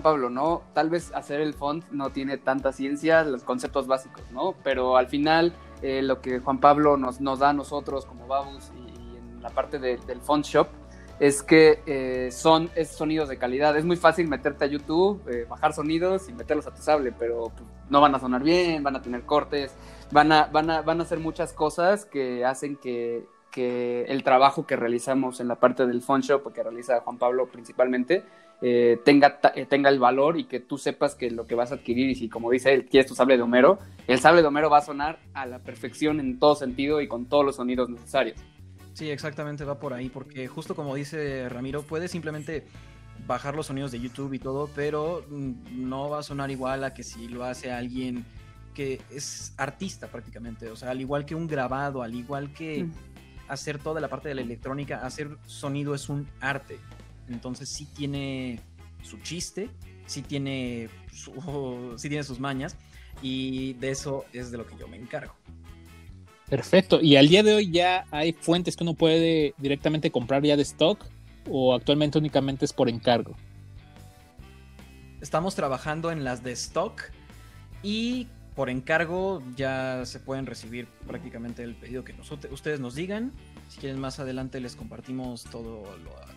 [0.03, 0.61] Pablo, ¿no?
[0.73, 4.53] Tal vez hacer el font no tiene tanta ciencia, los conceptos básicos, ¿no?
[4.63, 8.71] Pero al final eh, lo que Juan Pablo nos, nos da a nosotros como Babus
[8.75, 10.67] y, en la parte del font shop
[11.19, 13.77] es que eh, son sonidos de calidad.
[13.77, 17.51] Es muy fácil meterte a YouTube, eh, bajar sonidos y meterlos a tu sable, pero
[17.89, 19.73] no van a sonar bien, van a tener cortes,
[20.11, 24.65] van a, van a, van a hacer muchas cosas que hacen que, que el trabajo
[24.65, 28.23] que realizamos en la parte del phone shop, que realiza Juan Pablo principalmente,
[28.61, 32.09] eh, tenga, tenga el valor y que tú sepas que lo que vas a adquirir,
[32.09, 34.77] y si como dice él, quieres tu sable de Homero, el sable de Homero va
[34.77, 38.37] a sonar a la perfección en todo sentido y con todos los sonidos necesarios.
[38.93, 42.65] Sí, exactamente va por ahí, porque justo como dice Ramiro, puedes simplemente
[43.25, 46.93] bajar los sonidos de YouTube y todo, pero mm, no va a sonar igual a
[46.93, 48.25] que si lo hace alguien
[48.73, 52.91] que es artista prácticamente, o sea, al igual que un grabado, al igual que mm.
[53.47, 56.79] hacer toda la parte de la electrónica, hacer sonido es un arte,
[57.27, 58.59] entonces sí tiene
[59.03, 59.69] su chiste,
[60.05, 60.89] sí tiene,
[61.97, 62.75] sí tiene sus mañas,
[63.21, 65.33] y de eso es de lo que yo me encargo.
[66.49, 67.01] Perfecto.
[67.01, 70.63] ¿Y al día de hoy ya hay fuentes que uno puede directamente comprar ya de
[70.63, 71.03] stock
[71.49, 73.35] o actualmente únicamente es por encargo?
[75.21, 77.01] Estamos trabajando en las de stock
[77.81, 83.31] y por encargo ya se pueden recibir prácticamente el pedido que nosotros, ustedes nos digan.
[83.69, 85.83] Si quieren más adelante les compartimos todo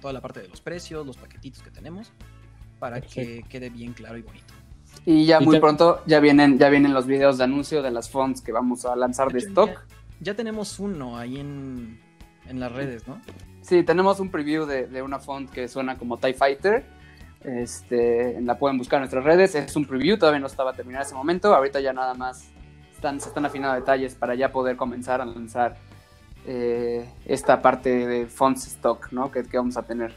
[0.01, 2.13] toda la parte de los precios, los paquetitos que tenemos
[2.79, 4.55] para que quede bien claro y bonito.
[5.05, 8.41] Y ya muy pronto ya vienen, ya vienen los videos de anuncio de las fonts
[8.41, 9.71] que vamos a lanzar de, stock.
[10.21, 12.01] Ya tenemos uno ahí en,
[12.53, 13.21] las redes, ¿no?
[13.61, 16.85] Sí, tenemos un preview de, una font que suena como TIE Fighter.
[17.45, 19.55] Este, la pueden buscar en nuestras redes.
[19.55, 21.55] Es un preview, todavía no estaba terminado ese momento.
[21.55, 22.49] Ahorita ya nada más
[22.95, 25.77] están, se están afinando detalles para ya poder comenzar a lanzar
[26.47, 29.31] eh, esta parte de fonts stock ¿no?
[29.31, 30.15] que, que vamos a tener.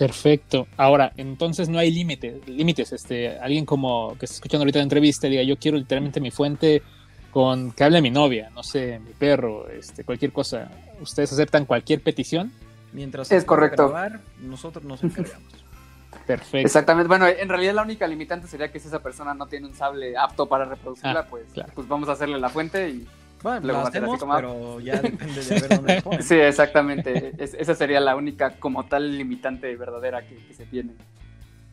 [0.00, 0.66] Perfecto.
[0.78, 2.90] Ahora, entonces no hay límites, límites.
[2.92, 6.82] Este, alguien como que está escuchando ahorita la entrevista diga, yo quiero literalmente mi fuente
[7.30, 10.70] con que hable mi novia, no sé, mi perro, este, cualquier cosa.
[11.00, 12.50] ¿Ustedes aceptan cualquier petición?
[12.92, 13.92] Mientras es correcto.
[14.40, 15.48] nosotros nos encargamos.
[16.26, 16.58] Perfecto.
[16.58, 17.08] Exactamente.
[17.08, 20.16] Bueno, en realidad la única limitante sería que si esa persona no tiene un sable
[20.16, 23.06] apto para reproducirla, ah, pues, pues vamos a hacerle la fuente y
[23.42, 27.32] bueno, luego hacemos, pero ya depende de ver dónde lo Sí, exactamente.
[27.38, 30.92] esa sería la única como tal limitante verdadera que se tiene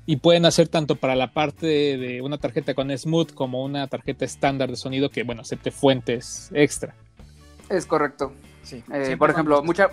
[0.07, 4.23] y pueden hacer tanto para la parte de una tarjeta con Smooth como una tarjeta
[4.23, 6.95] estándar de sonido que, bueno, acepte fuentes extra.
[7.69, 8.31] Es correcto.
[8.63, 8.81] Sí.
[8.91, 9.89] Eh, por ejemplo, mucha...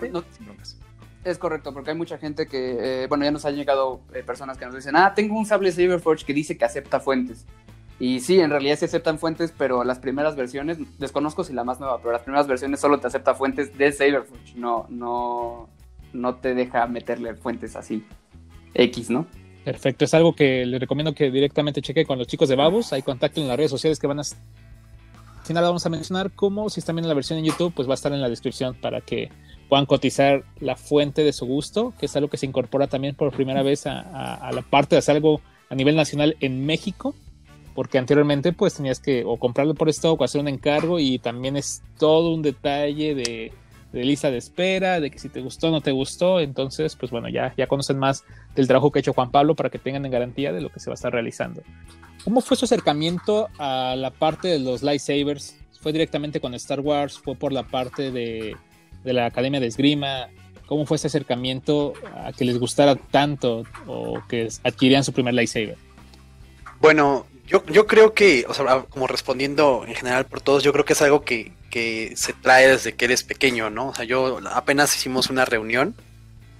[1.25, 4.57] es correcto, porque hay mucha gente que, eh, bueno, ya nos han llegado eh, personas
[4.57, 7.45] que nos dicen, ah, tengo un sable Saberforge que dice que acepta fuentes.
[7.99, 11.79] Y sí, en realidad sí aceptan fuentes, pero las primeras versiones, desconozco si la más
[11.79, 15.69] nueva, pero las primeras versiones solo te acepta fuentes de Saberforge, no, no,
[16.13, 18.05] no te deja meterle fuentes así,
[18.73, 19.25] X, ¿no?
[19.63, 22.93] Perfecto, es algo que les recomiendo que directamente cheque con los chicos de Babus.
[22.93, 24.23] Hay contacto en las redes sociales que van a.
[24.23, 24.37] Sin
[25.53, 27.95] nada, vamos a mencionar como si están viendo la versión en YouTube, pues va a
[27.95, 29.31] estar en la descripción para que
[29.69, 33.31] puedan cotizar la fuente de su gusto, que es algo que se incorpora también por
[33.31, 37.15] primera vez a, a la parte de hacer algo a nivel nacional en México
[37.75, 41.57] porque anteriormente pues tenías que o comprarlo por stock o hacer un encargo y también
[41.57, 43.51] es todo un detalle de,
[43.91, 47.29] lista de espera, de que si te gustó o no te gustó, entonces pues bueno,
[47.29, 48.23] ya, ya conocen más
[48.55, 50.79] del trabajo que ha hecho Juan Pablo para que tengan en garantía de lo que
[50.79, 51.61] se va a estar realizando.
[52.23, 55.57] ¿Cómo fue su acercamiento a la parte de los lightsabers?
[55.81, 57.19] ¿Fue directamente con Star Wars?
[57.19, 58.55] ¿Fue por la parte de,
[59.05, 60.27] de la Academia de Esgrima?
[60.65, 65.77] ¿Cómo fue ese acercamiento a que les gustara tanto o que adquirían su primer lightsaber?
[66.81, 70.83] Bueno, yo, yo creo que, o sea, como respondiendo en general por todos, yo creo
[70.83, 73.89] que es algo que, que se trae desde que eres pequeño, ¿no?
[73.89, 75.95] O sea, yo apenas hicimos una reunión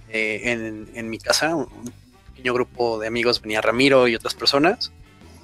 [0.10, 1.68] eh, en, en, mi casa, un
[2.36, 4.92] pequeño grupo de amigos, venía Ramiro y otras personas,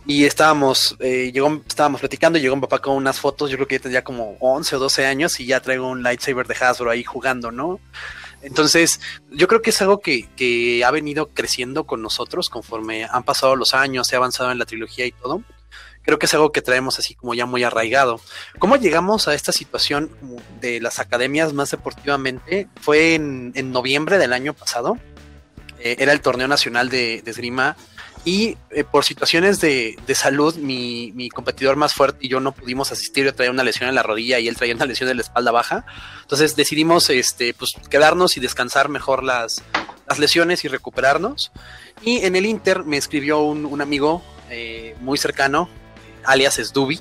[0.05, 3.75] y estábamos, eh, llegó, estábamos platicando, llegó un papá con unas fotos, yo creo que
[3.75, 7.03] ya tenía como 11 o 12 años y ya traigo un lightsaber de Hasbro ahí
[7.03, 7.79] jugando, ¿no?
[8.41, 13.55] Entonces, yo creo que es algo que, ha venido creciendo con nosotros conforme han pasado
[13.55, 15.43] los años, se ha avanzado en la trilogía y todo.
[16.03, 18.19] Creo que es algo que traemos así como ya muy arraigado.
[18.57, 20.09] ¿Cómo llegamos a esta situación
[20.59, 22.67] de las academias más deportivamente?
[22.81, 24.97] Fue en, noviembre del año pasado.
[25.77, 27.77] Eh, era el torneo nacional de, de esgrima
[28.23, 33.25] y eh, por situaciones de, salud, mi, competidor más fuerte y yo no pudimos asistir.
[33.25, 35.51] Yo traía una lesión en la rodilla y él traía una lesión de la espalda
[35.51, 35.85] baja.
[36.21, 39.63] Entonces decidimos este, pues, quedarnos y descansar mejor las,
[40.07, 41.51] las lesiones y recuperarnos.
[42.03, 45.69] Y en el Inter me escribió un, amigo eh, muy cercano,
[46.23, 46.99] alias Sdubi,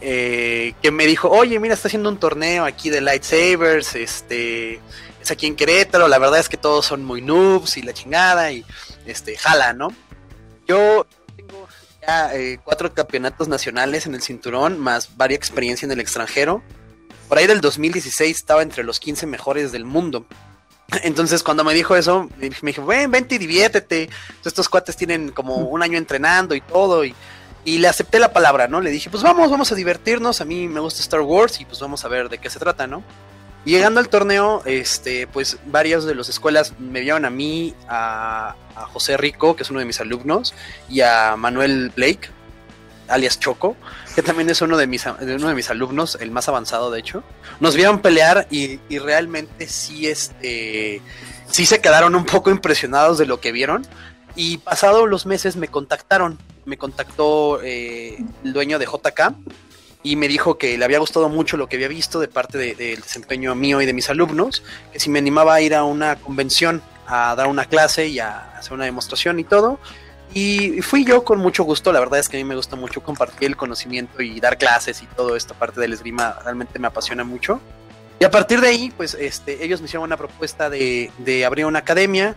[0.00, 4.80] eh, que me dijo, oye, mira, está haciendo un torneo aquí de lightsabers, este,
[5.20, 8.50] es aquí en Querétaro, la verdad es que todos son muy noobs y la chingada
[8.52, 8.64] y
[9.06, 9.88] este, jala, ¿no?
[10.66, 11.68] Yo tengo
[12.02, 16.62] ya eh, cuatro campeonatos nacionales en el cinturón, más varias experiencia en el extranjero.
[17.28, 20.26] Por ahí del 2016 estaba entre los 15 mejores del mundo.
[21.02, 24.10] Entonces cuando me dijo eso, me dijo, ven, vente y diviértete.
[24.44, 27.04] estos cuates tienen como un año entrenando y todo.
[27.04, 27.14] Y,
[27.64, 28.80] y, le acepté la palabra, ¿no?
[28.80, 30.40] Le dije, pues vamos, vamos a divertirnos.
[30.40, 32.86] A mí me gusta Star Wars y pues vamos a ver de qué se trata,
[32.86, 33.02] ¿no?
[33.64, 38.56] Llegando al torneo, este, pues varias de las escuelas me vieron a mí, a,
[38.92, 40.52] José Rico, que es uno de mis alumnos,
[40.90, 42.28] y a Manuel Blake,
[43.08, 43.76] alias Choco,
[44.14, 47.22] que también es uno de mis, uno de mis alumnos, el más avanzado de hecho.
[47.60, 51.00] Nos vieron pelear y, realmente sí, este,
[51.50, 53.86] sí se quedaron un poco impresionados de lo que vieron.
[54.36, 59.34] Y pasados los meses me contactaron, me contactó eh, el dueño de JK
[60.04, 63.00] y me dijo que le había gustado mucho lo que había visto de parte del
[63.00, 64.62] desempeño mío y de mis alumnos,
[64.92, 68.56] que si me animaba a ir a una convención a dar una clase y a
[68.58, 69.80] hacer una demostración y todo.
[70.34, 73.02] Y fui yo con mucho gusto, la verdad es que a mí me gusta mucho
[73.02, 77.24] compartir el conocimiento y dar clases y todo esta parte del esgrima realmente me apasiona
[77.24, 77.60] mucho.
[78.20, 81.64] Y a partir de ahí, pues este, ellos me hicieron una propuesta de, de abrir
[81.64, 82.36] una academia,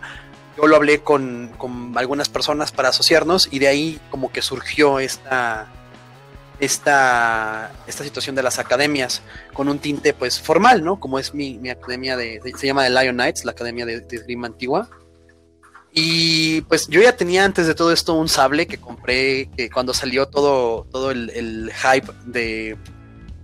[0.56, 5.00] yo lo hablé con, con algunas personas para asociarnos y de ahí como que surgió
[5.00, 5.68] esta,
[6.60, 10.98] esta, esta situación de las academias con un tinte pues formal, ¿no?
[10.98, 14.38] Como es mi, mi academia de, se llama The Lion Knights, la academia de, de
[14.44, 14.88] antigua.
[15.92, 19.94] Y pues yo ya tenía antes de todo esto un sable que compré que cuando
[19.94, 22.76] salió todo, todo el, el hype de,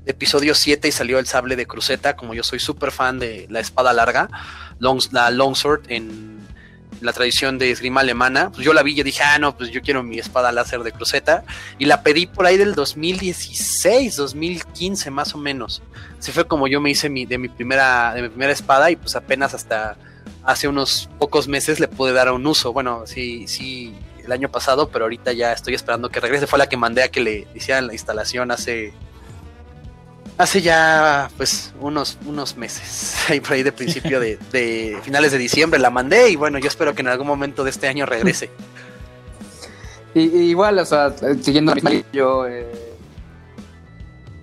[0.07, 3.61] episodio 7 y salió el sable de cruceta, como yo soy súper fan de la
[3.61, 4.29] espada larga,
[4.79, 6.44] long, la Longsword en
[7.05, 9.83] la tradición de esgrima alemana, pues yo la vi y dije, ah, no, pues yo
[9.83, 11.45] quiero mi espada láser de cruceta.
[11.79, 15.83] Y la pedí por ahí del 2016, 2015 más o menos.
[16.19, 18.97] Así fue como yo me hice mi, de, mi primera, de mi primera espada y
[18.97, 19.99] pues apenas hasta
[20.45, 22.73] hace unos pocos meses le pude dar un uso.
[22.73, 26.47] Bueno, sí, sí, el año pasado, pero ahorita ya estoy esperando que regrese.
[26.47, 28.95] Fue la que mandé a que le hicieran la instalación hace
[30.39, 35.81] hace ya pues unos, unos meses, ahí por ahí de principio de, finales de diciembre
[35.81, 38.51] la mandé y bueno, yo espero que en algún momento de este año regrese.
[40.17, 41.75] Y, igual, o sea, siguiendo
[42.13, 42.71] yo eh,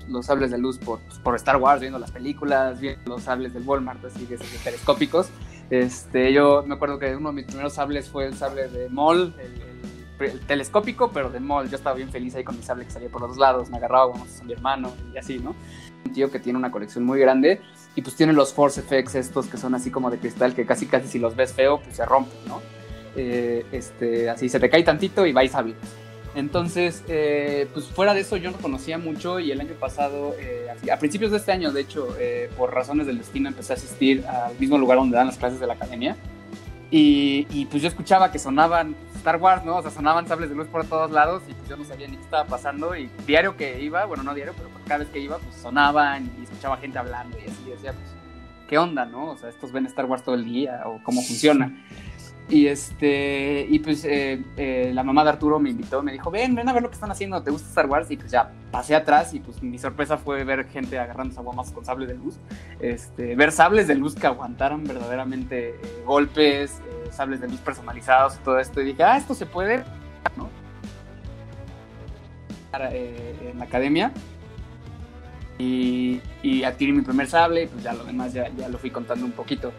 [0.10, 3.64] los sables de luz por, por Star Wars, viendo las películas, viendo los sables del
[3.64, 5.30] Walmart, así que telescópicos.
[5.70, 9.34] Este, yo me acuerdo que uno de mis primeros sables fue el sable de Mol,
[9.40, 9.71] el,
[10.30, 11.70] telescópico, pero de Mol.
[11.70, 13.78] Yo estaba bien feliz ahí con mi sable que salía por los dos lados, me
[13.78, 15.56] agarraba con mi hermano y así, ¿no?
[16.06, 17.62] un tío que tiene una colección muy grande
[17.96, 20.86] y pues tiene los Force Effects estos que son así como de cristal que casi
[20.86, 22.62] casi si los ves feo pues se rompen, ¿no?
[23.16, 25.76] Eh, este, así se te cae tantito y vais a ver.
[26.34, 30.68] Entonces, eh, pues fuera de eso yo no conocía mucho y el año pasado, eh,
[30.90, 32.08] a principios de este año, de hecho,
[32.58, 35.68] por razones del destino, empecé a asistir al mismo lugar donde dan las clases de
[35.68, 36.16] la academia.
[36.90, 39.78] Y, y pues yo escuchaba que sonaban Star Wars, ¿no?
[39.78, 42.18] O sea, sonaban sables de luz por todos lados y pues yo no sabía ni
[42.18, 42.96] qué estaba pasando.
[42.96, 46.44] Y diario que iba, bueno, no diario, pero cada vez que iba, pues sonaban y
[46.44, 47.70] escuchaba gente hablando y así.
[47.70, 48.16] Decía, pues,
[48.68, 49.32] ¿qué onda, no?
[49.32, 51.72] O sea, estos ven Star Wars todo el día o cómo funciona.
[52.50, 56.54] Y este, y pues eh, eh, la mamá de Arturo me invitó, me dijo, ven,
[56.54, 58.12] ven a ver lo que están haciendo, ¿te gusta Star Wars?
[58.12, 61.86] Y pues ya pasé atrás y pues mi sorpresa fue ver gente agarrando aguamas con
[61.86, 62.36] sables de luz,
[62.82, 68.40] este, ver sables de luz que aguantaron verdaderamente eh, golpes, sables de luz personalizados y
[68.40, 68.82] todo esto.
[68.82, 69.84] Y dije, ah, esto se puede,
[70.38, 70.50] ¿no?
[72.74, 74.12] en la academia.
[75.58, 76.22] Y,
[76.66, 79.32] adquirí mi primer sable y pues ya lo demás ya, ya lo fui contando un
[79.32, 79.72] poquito.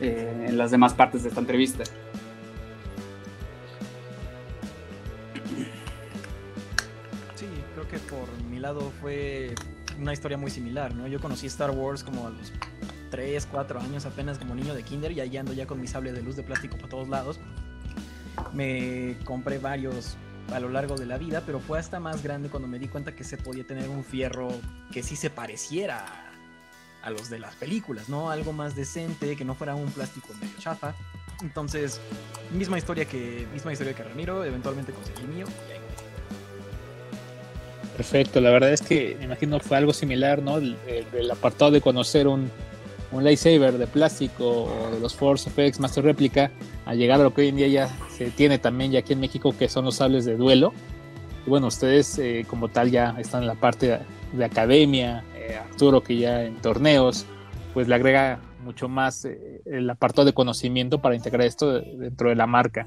[0.00, 1.84] en las demás partes de esta entrevista.
[7.88, 9.54] que por mi lado fue
[10.00, 11.06] una historia muy similar, ¿no?
[11.06, 12.52] Yo conocí Star Wars como a los
[13.10, 16.12] 3, 4 años apenas como niño de kinder y ahí ando ya con mi sable
[16.12, 17.40] de luz de plástico para todos lados.
[18.52, 20.16] Me compré varios
[20.52, 23.14] a lo largo de la vida, pero fue hasta más grande cuando me di cuenta
[23.14, 24.48] que se podía tener un fierro
[24.92, 26.04] que sí se pareciera
[27.02, 28.30] a los de las películas, ¿no?
[28.30, 30.94] Algo más decente, que no fuera un plástico medio chafa.
[31.42, 32.00] Entonces,
[32.52, 35.86] misma historia que misma historia que Ramiro, eventualmente conseguí el mío y ahí
[37.96, 40.58] Perfecto, la verdad es que me imagino fue algo similar, ¿no?
[40.58, 40.76] El,
[41.30, 42.50] apartado de conocer un,
[43.16, 46.50] un, lightsaber de plástico o de los Force Effects Master Replica
[46.84, 49.20] a llegar a lo que hoy en día ya se tiene también ya aquí en
[49.20, 50.72] México que son los sables de duelo.
[51.46, 54.00] Y bueno, ustedes eh, como tal ya están en la parte
[54.32, 57.26] de, academia, eh, Arturo que ya en torneos,
[57.72, 62.34] pues le agrega mucho más eh, el apartado de conocimiento para integrar esto dentro de
[62.34, 62.86] la marca.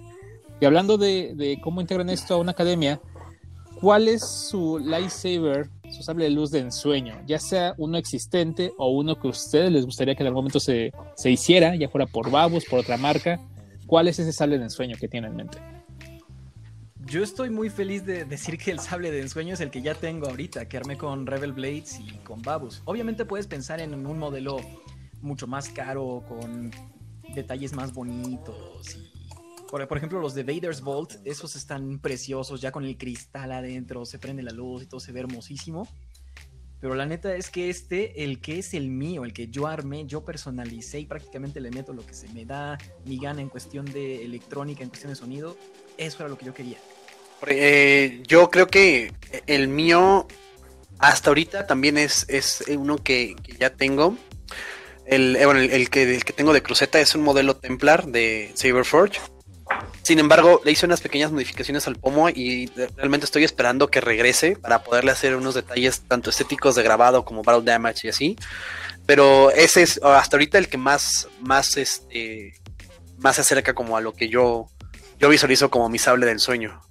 [0.59, 2.99] Y hablando de, de cómo integran esto a una academia,
[3.79, 7.15] ¿cuál es su lightsaber, su sable de luz de ensueño?
[7.25, 10.59] Ya sea uno existente o uno que a ustedes les gustaría que en algún momento
[10.59, 10.91] se,
[11.25, 13.39] hiciera, ya fuera por Babus, por otra marca.
[13.87, 15.57] ¿Cuál es ese sable de ensueño que tiene en mente?
[17.05, 19.95] Yo estoy muy feliz de decir que el sable de ensueño es el que ya
[19.95, 22.83] tengo ahorita, que armé con Rebel Blades y con Babus.
[22.85, 24.57] Obviamente puedes pensar en un modelo
[25.21, 26.71] mucho más caro, con
[27.33, 29.08] detalles más bonitos y
[29.69, 34.17] por, ejemplo, los de Vader's Vault, esos están preciosos, ya con el cristal adentro, se
[34.17, 35.87] prende la luz y todo se ve hermosísimo.
[36.81, 40.05] Pero la neta es que este, el que es el mío, el que yo armé,
[40.07, 43.85] yo personalicé y prácticamente le meto lo que se me da mi gana en cuestión
[43.85, 45.57] de electrónica, en cuestión de sonido,
[45.97, 46.77] eso era lo que yo quería.
[47.47, 49.13] Eh, yo creo que
[49.45, 50.25] el mío
[50.99, 54.17] hasta ahorita también es, es uno que, ya tengo.
[55.05, 58.51] El, eh, bueno, el, que, el que tengo de cruceta es un modelo Templar de
[58.55, 59.19] Saberforge
[60.01, 64.55] sin embargo, le hice unas pequeñas modificaciones al pomo y realmente estoy esperando que regrese
[64.55, 68.35] para poderle hacer unos detalles tanto estéticos de grabado como battle damage y así.
[69.05, 72.53] Pero ese es hasta ahorita el que más, más, este,
[73.17, 74.67] más se acerca como a lo que yo,
[75.19, 76.81] yo visualizo como mi sable del sueño.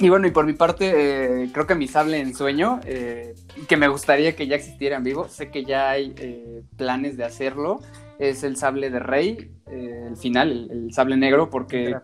[0.00, 3.34] Y bueno, y por mi parte, eh, creo que mi sable en sueño, eh,
[3.68, 7.24] que me gustaría que ya existiera en vivo, sé que ya hay eh, planes de
[7.24, 7.80] hacerlo,
[8.18, 11.96] es el sable de Rey, eh, el final, el, sable negro, porque...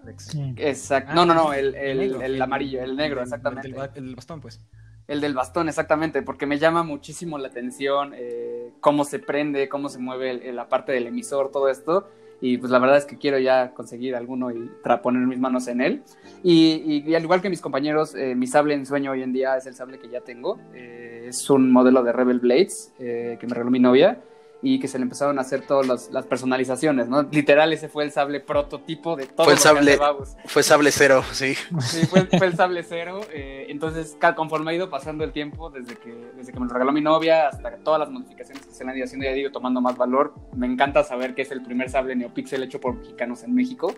[0.56, 1.14] Exacto.
[1.14, 3.68] no, no, no, ah, el, el, amarillo, el negro, exactamente.
[3.68, 4.60] El, del bastón, pues.
[5.08, 9.88] El del bastón, exactamente, porque me llama muchísimo la atención eh, cómo se prende, cómo
[9.88, 12.08] se mueve la parte del emisor, todo esto.
[12.40, 14.70] Y pues la verdad es que quiero ya conseguir alguno y
[15.02, 16.02] poner mis manos en él.
[16.42, 19.66] Y, al igual que mis compañeros, eh, mi sable en sueño hoy en día es
[19.66, 20.58] el sable que ya tengo.
[20.74, 24.20] es un modelo de Rebel Blades que me regaló mi novia
[24.64, 27.22] y que se le empezaron a hacer todas las, personalizaciones, ¿no?
[27.22, 29.98] Literal, ese fue el sable prototipo de todo fue el sable,
[30.46, 31.54] Fue sable cero, sí.
[31.82, 33.20] Sí, fue, el sable cero.
[33.30, 36.92] Eh, entonces, conforme ha ido pasando el tiempo, desde que, desde que me lo regaló
[36.92, 39.82] mi novia hasta todas las modificaciones que se le han ido haciendo, ya digo, tomando
[39.82, 43.54] más valor, me encanta saber que es el primer sable Neopixel hecho por mexicanos en
[43.54, 43.94] México.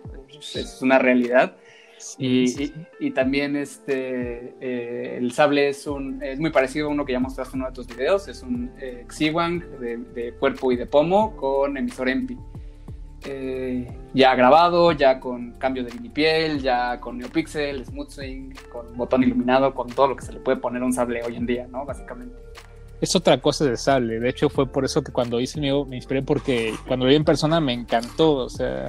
[0.53, 1.57] Es una realidad.
[2.19, 7.21] Y, también este, eh, el sable es, un, es muy parecido a uno que ya
[7.21, 8.29] mostraste en uno de tus videos.
[8.29, 12.37] Es un eh, Xiwang de, cuerpo y de pomo con emisor EMPI.
[13.25, 18.97] Eh, ya grabado, ya con cambio de mini piel, ya con NeoPixel, Smooth Swing, con
[18.97, 21.47] botón iluminado, con todo lo que se le puede poner a un sable hoy en
[21.47, 21.85] día, ¿no?
[21.85, 22.37] Básicamente.
[23.01, 24.21] Es otra cosa de sable.
[24.21, 27.11] De hecho, fue por eso que cuando hice el mío me inspiré porque cuando lo
[27.11, 28.35] vi en persona me encantó.
[28.37, 28.87] O sea,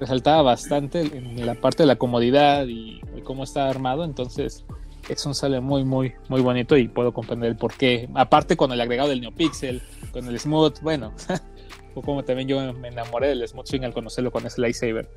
[0.00, 4.64] resaltaba bastante en la parte de la comodidad y, cómo está armado, entonces
[5.08, 8.08] es un sale muy, muy, muy bonito y puedo comprender el por qué.
[8.14, 9.80] Aparte con el agregado del NeoPixel,
[10.12, 11.14] con el Smooth, bueno,
[11.94, 15.08] como también yo me enamoré del Smooth Swing al conocerlo con ese lightsaber.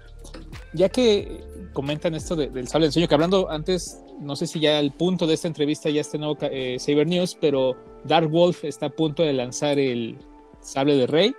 [0.74, 4.80] Ya que comentan esto del sable de ensueño, que hablando antes, no sé si ya
[4.80, 8.88] el punto de esta entrevista ya este nuevo eh, Saber News, pero Dark Wolf está
[8.88, 10.18] a punto de lanzar el
[10.62, 11.36] sable de Rey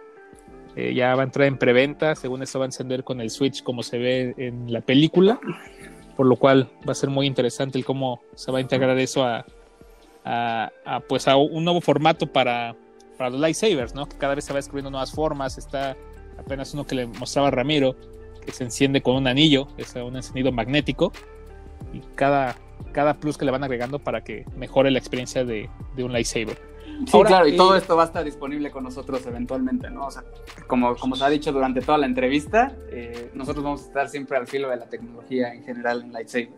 [0.79, 3.65] Eh, ya va a entrar en preventa, según eso va a encender con el Switch
[3.65, 5.41] como se ve en la película,
[6.17, 9.25] por lo cual va a ser muy interesante el cómo se va a integrar eso
[9.25, 9.45] a,
[10.25, 12.77] a, pues a un nuevo formato para,
[13.17, 14.07] para los lightsabers, ¿no?
[14.07, 15.97] Que cada vez se va descubriendo nuevas formas, está
[16.39, 17.97] apenas uno que le mostraba Ramiro,
[18.47, 21.13] que se enciende con un anillo, es un encendido magnético,
[21.93, 22.55] y cada,
[22.93, 26.57] cada plus que le van agregando para que mejore la experiencia de un lightsaber.
[27.07, 30.07] Sí, Ahora, claro, y todo esto va a estar disponible con nosotros eventualmente, ¿no?
[30.07, 30.25] O sea,
[30.67, 34.37] como, como se ha dicho durante toda la entrevista, eh, nosotros vamos a estar siempre
[34.37, 36.51] al filo de la tecnología en general en lightsaber.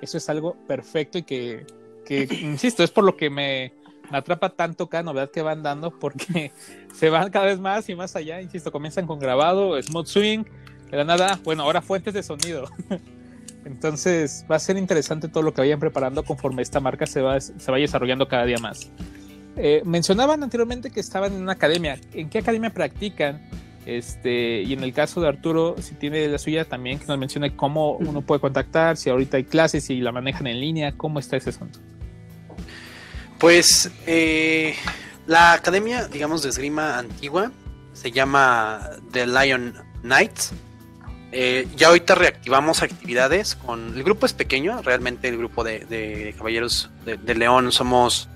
[0.00, 1.66] Eso es algo perfecto y que,
[2.04, 3.72] que insisto, es por lo que me,
[4.10, 6.52] me atrapa tanto cada novedad que van dando porque
[6.92, 8.40] se van cada vez más y más allá.
[8.40, 10.44] Insisto, comienzan con grabado, smooth swing,
[10.90, 12.64] de la nada, bueno, ahora fuentes de sonido.
[13.64, 17.40] Entonces va a ser interesante todo lo que vayan preparando conforme esta marca se va,
[17.40, 18.90] se vaya desarrollando cada día más.
[19.60, 21.98] Eh, mencionaban anteriormente que estaban en una academia.
[22.12, 23.42] ¿En qué academia practican?
[23.86, 27.56] Este, y en el caso de Arturo, si tiene la suya también, que nos mencione
[27.56, 31.36] cómo uno puede contactar, si ahorita hay clases, si la manejan en línea, cómo está
[31.38, 31.80] ese asunto.
[33.38, 34.74] Pues eh,
[35.26, 37.50] la academia, digamos, de esgrima antigua
[37.94, 40.52] se llama The Lion Knights.
[41.32, 46.34] Eh, ya ahorita reactivamos actividades con el grupo es pequeño, realmente el grupo de, de
[46.36, 48.28] Caballeros de, de León somos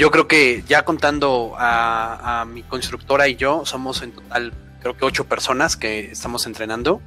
[0.00, 5.04] yo creo que ya contando a, mi constructora y yo, somos en total, creo que
[5.04, 7.02] ocho personas que estamos entrenando.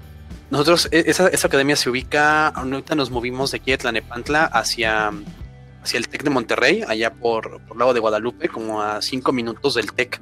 [0.52, 5.12] Nosotros, e, esa, esa academia se ubica, ahorita nos movimos de aquí de Tlanepantla hacia,
[5.82, 9.74] hacia el TEC de Monterrey, allá por, por Lago de Guadalupe, como a cinco minutos
[9.74, 10.22] del TEC.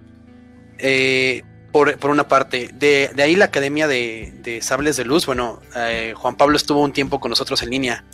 [0.78, 1.44] Eh,
[1.74, 5.60] por, por, una parte, de, de, ahí la Academia de, de Sables de Luz, bueno,
[5.76, 8.06] eh, Juan Pablo estuvo un tiempo con nosotros en línea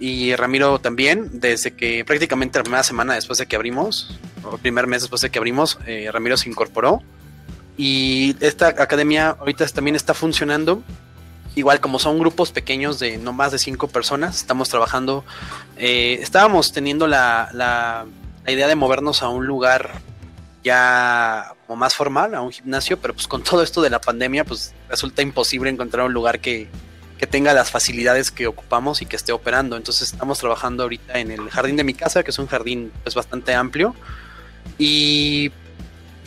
[0.00, 4.60] y Ramiro también, desde que prácticamente la primera semana después de que abrimos, o el
[4.60, 7.02] primer mes después de que abrimos, eh, Ramiro se incorporó.
[7.76, 10.82] Y esta academia ahorita también está funcionando.
[11.54, 15.24] Igual como son grupos pequeños de no más de cinco personas, estamos trabajando.
[15.76, 18.06] Eh, estábamos teniendo la, la,
[18.44, 20.00] la, idea de movernos a un lugar
[20.62, 24.44] ya como más formal, a un gimnasio, pero pues con todo esto de la pandemia,
[24.44, 26.68] pues resulta imposible encontrar un lugar que,
[27.18, 29.76] que tenga las facilidades que ocupamos y que esté operando.
[29.76, 33.14] Entonces estamos trabajando ahorita en el jardín de mi casa, que es un jardín pues
[33.14, 33.94] bastante amplio.
[34.78, 35.50] Y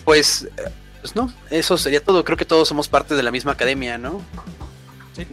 [0.03, 0.49] pues,
[0.99, 2.23] pues no, eso sería todo.
[2.25, 4.21] Creo que todos somos parte de la misma academia, ¿no?
[5.13, 5.25] Sí.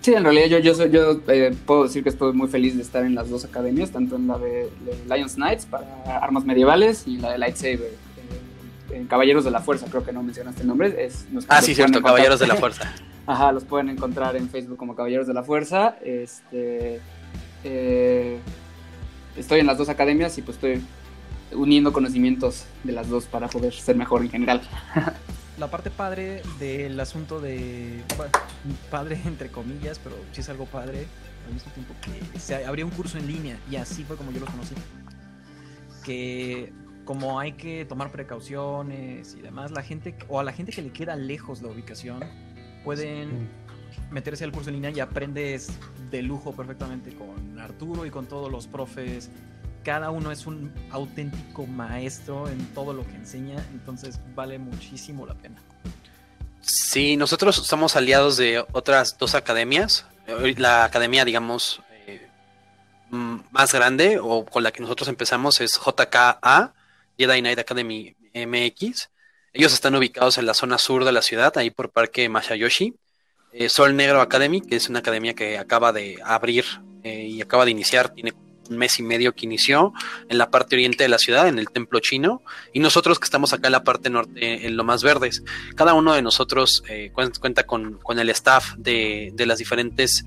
[0.00, 3.04] Sí, en realidad yo, yo, yo eh, puedo decir que estoy muy feliz de estar
[3.04, 5.86] en las dos academias, tanto en la de, de Lions Knights para
[6.22, 7.80] armas medievales y la de Lightsaber.
[7.82, 11.04] Eh, en Caballeros de la Fuerza, creo que no mencionaste el nombre.
[11.04, 12.94] Es, ah, sí, cierto, Caballeros de la Fuerza.
[13.28, 15.96] Ajá, los pueden encontrar en Facebook como Caballeros de la Fuerza.
[16.02, 16.98] Este,
[17.62, 18.38] eh,
[19.36, 20.82] estoy en las dos academias y pues estoy
[21.52, 24.62] uniendo conocimientos de las dos para poder ser mejor en general.
[25.58, 28.02] La parte padre del asunto de
[28.90, 31.06] padre entre comillas, pero sí es algo padre
[31.48, 34.40] al mismo tiempo que se abría un curso en línea y así fue como yo
[34.40, 34.74] lo conocí.
[36.02, 36.72] Que
[37.04, 40.92] como hay que tomar precauciones y demás, la gente o a la gente que le
[40.92, 42.47] queda lejos la ubicación
[42.88, 43.50] pueden
[44.10, 45.68] meterse al curso en línea y aprendes
[46.10, 49.28] de lujo perfectamente con Arturo y con todos los profes.
[49.84, 55.34] Cada uno es un auténtico maestro en todo lo que enseña, entonces vale muchísimo la
[55.34, 55.62] pena.
[56.62, 60.06] Sí, nosotros somos aliados de otras dos academias.
[60.56, 62.26] La academia, digamos, eh,
[63.10, 66.72] más grande o con la que nosotros empezamos es JKA,
[67.18, 69.10] Jedi Knight Academy MX
[69.58, 72.94] ellos están ubicados en la zona sur de la ciudad, ahí por Parque Masayoshi.
[73.52, 76.64] Eh, Sol Negro Academy, que es una academia que acaba de abrir
[77.02, 78.34] eh, y acaba de iniciar, tiene
[78.70, 79.92] un mes y medio que inició
[80.28, 82.42] en la parte oriente de la ciudad, en el templo chino,
[82.72, 85.42] y nosotros que estamos acá en la parte norte, en lo más verdes.
[85.74, 90.24] Cada uno de nosotros eh, cuenta con, con, el staff de, de las diferentes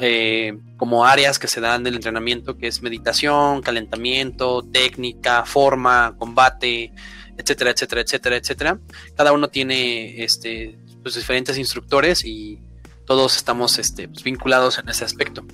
[0.00, 6.92] eh, como áreas que se dan del entrenamiento, que es meditación, calentamiento, técnica, forma, combate,
[7.38, 8.80] etcétera, etcétera, etcétera, etcétera.
[9.16, 12.58] Cada uno tiene este, pues, diferentes instructores y
[13.06, 15.44] todos estamos este, pues, vinculados en ese aspecto.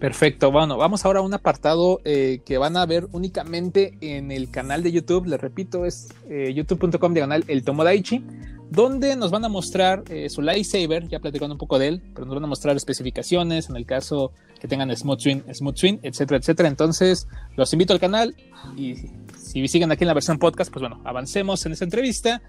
[0.00, 4.50] Perfecto, bueno, vamos ahora a un apartado eh, que van a ver únicamente en el
[4.50, 8.24] canal de YouTube, les repito, es eh, youtube.com diagonal el Tomodaichi,
[8.70, 12.24] donde nos van a mostrar eh, su lightsaber, ya platicando un poco de él, pero
[12.24, 16.38] nos van a mostrar especificaciones, en el caso que tengan Smooth Swing, Smooth Swing, etcétera,
[16.38, 16.70] etcétera.
[16.70, 18.34] Entonces, los invito al canal
[18.78, 18.94] y
[19.36, 22.40] si siguen aquí en la versión podcast, pues bueno, avancemos en esta entrevista.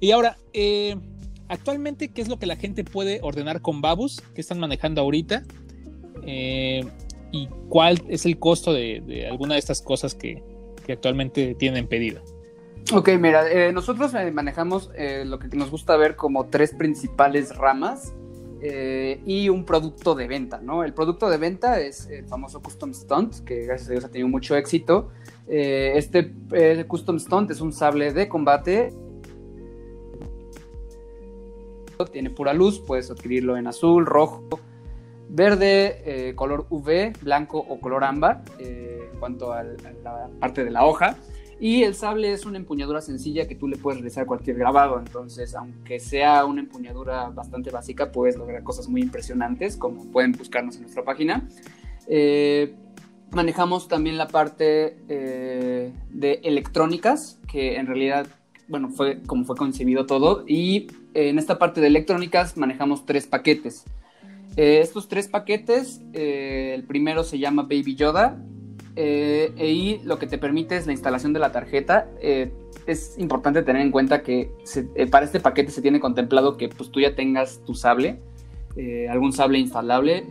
[0.00, 0.96] Y ahora, eh,
[1.46, 4.20] actualmente, ¿qué es lo que la gente puede ordenar con Babus?
[4.34, 5.44] ¿Qué están manejando ahorita?
[6.26, 6.84] Eh,
[7.30, 10.42] ¿Y cuál es el costo de, alguna de estas cosas que,
[10.86, 12.22] que actualmente tienen pedido?
[12.92, 14.90] Ok, mira, eh, nosotros eh, manejamos
[15.24, 18.14] lo que nos gusta ver como tres principales ramas
[18.60, 20.82] y un producto de venta, ¿no?
[20.82, 24.28] El producto de venta es el famoso Custom Stunt, que gracias a Dios ha tenido
[24.28, 25.10] mucho éxito.
[25.46, 26.32] Este
[26.88, 28.92] Custom Stunt es un sable de combate.
[32.10, 34.42] Tiene pura luz, puedes adquirirlo en azul, rojo,
[35.28, 40.70] verde, eh, color UV, blanco o color ámbar, eh, en cuanto a la parte de
[40.70, 41.16] la hoja.
[41.60, 44.98] Y el sable es una empuñadura sencilla que tú le puedes realizar cualquier grabado.
[44.98, 50.76] Entonces, aunque sea una empuñadura bastante básica, puedes lograr cosas muy impresionantes, como pueden buscarnos
[50.76, 51.48] en nuestra página.
[52.06, 52.76] Eh,
[53.32, 58.28] manejamos también la parte de electrónicas, que en realidad,
[58.68, 60.44] bueno, fue como fue concebido todo.
[60.46, 63.84] Y en esta parte de electrónicas manejamos tres paquetes.
[64.56, 68.42] Eh, estos tres paquetes, eh, el primero se llama Baby Yoda,
[68.96, 72.08] eh, y lo que te permite es la instalación de la tarjeta.
[72.20, 72.52] Eh,
[72.86, 74.50] es importante tener en cuenta que
[75.10, 78.18] para este paquete se tiene contemplado que pues, tú ya tengas tu sable,
[79.10, 80.24] algún sable instalable.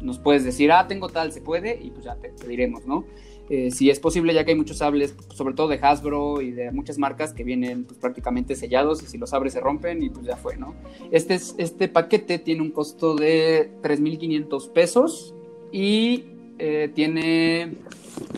[0.00, 3.04] nos puedes decir, ah, tengo tal, se puede, y pues ya te, te diremos, ¿no?
[3.50, 6.70] Eh, si es posible, ya que hay muchos sables, sobre todo de Hasbro y de
[6.70, 10.26] muchas marcas que vienen pues, prácticamente sellados y si los abres se rompen y pues
[10.26, 10.74] ya fue, ¿no?
[11.10, 15.34] Este, es- este paquete tiene un costo de 3.500 pesos
[15.72, 16.24] y
[16.58, 17.74] eh, tiene,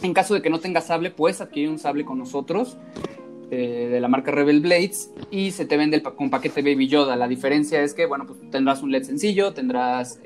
[0.03, 2.77] en caso de que no tengas sable, puedes adquirir un sable con nosotros
[3.51, 7.17] eh, de la marca Rebel Blades y se te vende el con paquete Baby Yoda.
[7.17, 10.21] La diferencia es que, bueno, pues tendrás un LED sencillo, tendrás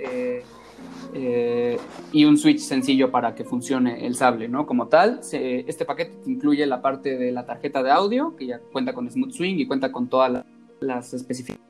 [1.14, 1.78] eh,
[2.12, 4.66] y un switch sencillo para que funcione el sable, ¿no?
[4.66, 8.46] Como tal, se- este paquete te incluye la parte de la tarjeta de audio, que
[8.46, 10.46] ya cuenta con Smooth Swing y cuenta con todas la-
[10.80, 11.64] las especificaciones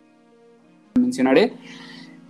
[0.94, 1.52] que mencionaré.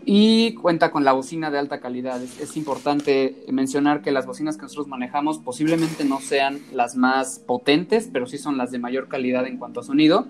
[0.07, 2.23] Y cuenta con la bocina de alta calidad.
[2.23, 7.39] Es, es importante mencionar que las bocinas que nosotros manejamos posiblemente no sean las más
[7.39, 10.27] potentes, pero sí son las de mayor calidad en cuanto a sonido.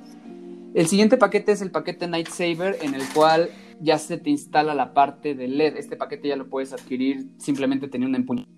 [0.75, 3.49] El siguiente paquete es el paquete Night Saber, en el cual
[3.81, 5.77] ya se te instala la parte de LED.
[5.77, 8.55] Este paquete ya lo puedes adquirir simplemente teniendo una empuñadura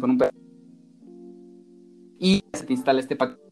[0.00, 0.18] con un
[2.18, 3.42] y se te instala este paquete.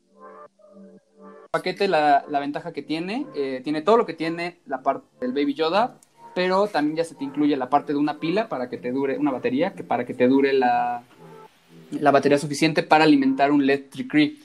[1.51, 5.33] Paquete, la, la ventaja que tiene, eh, tiene todo lo que tiene la parte del
[5.33, 6.01] Baby Yoda,
[6.35, 9.19] pero también ya se te incluye la parte de una pila para que te dure,
[9.19, 11.05] una batería, que para que te dure la,
[11.93, 14.39] la batería suficiente para alimentar un LED Tricree.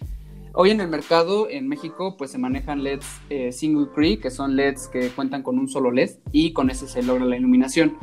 [0.62, 4.58] Hoy en el mercado, en México, pues se manejan LEDs eh, single Cree, que son
[4.58, 7.98] LEDs que cuentan con un solo LED y con ese se logra la iluminación.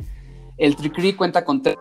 [0.57, 1.77] El Tricree cuenta con tres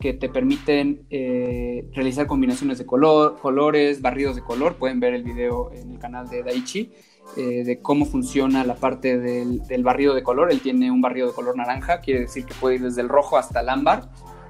[0.00, 4.76] que te permiten eh, realizar combinaciones de color, colores, barridos de color.
[4.76, 6.90] Pueden ver el video en el canal de Daichi
[7.36, 10.50] eh, de cómo funciona la parte del, del barrido de color.
[10.50, 13.36] Él tiene un barrido de color naranja, quiere decir que puede ir desde el rojo
[13.36, 14.08] hasta el ámbar,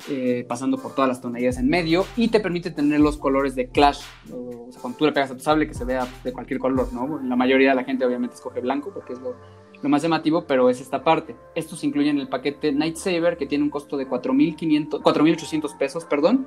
[0.08, 3.68] eh, pasando por todas las tonalidades en medio y te permite tener los colores de
[3.68, 4.00] clash.
[4.32, 6.60] O, o sea, cuando tú le pegas a tu sable que se vea de cualquier
[6.60, 7.20] color, ¿no?
[7.22, 9.36] La mayoría de la gente obviamente escoge blanco porque es lo,
[9.82, 11.36] más llamativo, pero es esta parte.
[11.54, 16.46] Estos incluyen el paquete Night Saber que tiene un costo de 4.500 4.800 pesos, perdón.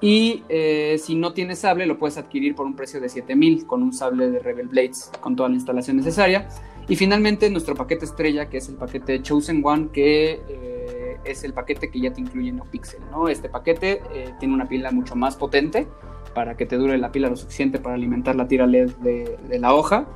[0.00, 3.82] Y eh, si no tienes sable, lo puedes adquirir por un precio de 7000 con
[3.82, 6.48] un sable de Rebel Blades con toda la instalación necesaria.
[6.88, 10.97] Y finalmente, nuestro paquete estrella, que es el paquete Chosen One, que eh,
[11.30, 13.00] es el paquete que ya te incluye NeoPixel.
[13.10, 13.28] ¿no?
[13.28, 15.86] Este paquete eh, tiene una pila mucho más potente
[16.34, 19.74] para que te dure la pila lo suficiente para alimentar la tira LED de, la
[19.74, 20.06] hoja.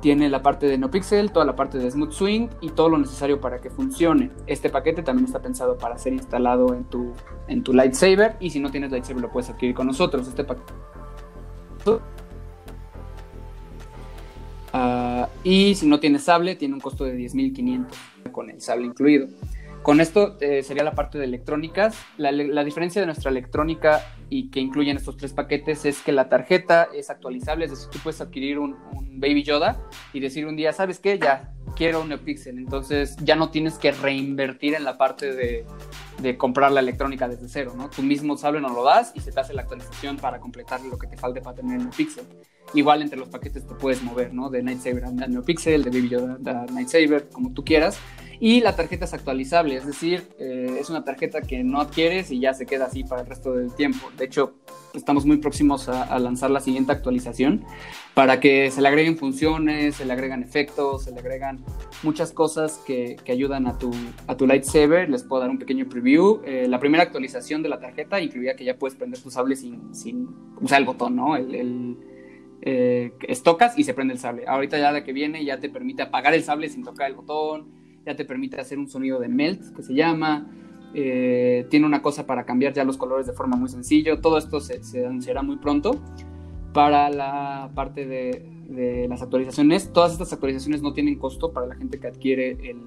[0.00, 3.40] Tiene la parte de NoPixel, toda la parte de Smooth Swing y todo lo necesario
[3.40, 4.30] para que funcione.
[4.46, 7.12] Este paquete también está pensado para ser instalado en tu,
[7.48, 10.26] en tu lightsaber y si no tienes lightsaber lo puedes adquirir con nosotros.
[10.26, 10.72] Este paquete.
[14.72, 17.86] Uh, y si no tienes sable, tiene un costo de 10.500
[18.30, 19.28] con el sable incluido.
[19.82, 21.96] Con esto eh, sería la parte de electrónicas.
[22.18, 22.32] La,
[22.64, 27.08] diferencia de nuestra electrónica y que incluyen estos tres paquetes es que la tarjeta es
[27.08, 29.80] actualizable, es decir, tú puedes adquirir un, un Baby Yoda
[30.12, 31.18] y decir un día, ¿sabes qué?
[31.18, 32.58] Ya quiero un NeoPixel.
[32.58, 35.64] Entonces ya no tienes que reinvertir en la parte de,
[36.20, 37.90] de, comprar la electrónica desde cero, ¿no?
[37.90, 40.98] Tú mismo sable nos lo das y se te hace la actualización para completar lo
[40.98, 42.24] que te falte para tener el NeoPixel.
[42.74, 44.48] Igual entre los paquetes te puedes mover, ¿no?
[44.48, 47.98] De Night Saber a NeoPixel, de Baby Yoda a Night Saber, como tú quieras.
[48.38, 52.40] Y la tarjeta es actualizable, es decir, eh, es una tarjeta que no adquieres y
[52.40, 54.10] ya se queda así para el resto del tiempo.
[54.16, 54.54] De hecho,
[54.94, 57.64] estamos muy próximos a, lanzar la siguiente actualización
[58.14, 61.64] para que se le agreguen funciones, se le agregan efectos, se le agregan
[62.02, 63.90] muchas cosas que, que ayudan a tu,
[64.26, 65.08] a tu lightsaber.
[65.08, 66.42] Les puedo dar un pequeño preview.
[66.44, 69.94] Eh, la primera actualización de la tarjeta incluía que ya puedes prender tu sable sin,
[69.94, 70.28] sin
[70.60, 71.36] usar el botón, ¿no?
[71.36, 71.96] El
[72.62, 74.44] eh, estocas y se prende el sable.
[74.46, 77.80] Ahorita ya la que viene ya te permite apagar el sable sin tocar el botón
[78.06, 80.50] ya te permite hacer un sonido de melt, que se llama.
[80.94, 84.20] Eh, tiene una cosa para cambiar ya los colores de forma muy sencillo.
[84.20, 86.00] Todo esto se, anunciará muy pronto.
[86.72, 89.92] para la parte de, de las actualizaciones.
[89.92, 92.78] Todas estas actualizaciones no tienen costo para la gente que adquiere el,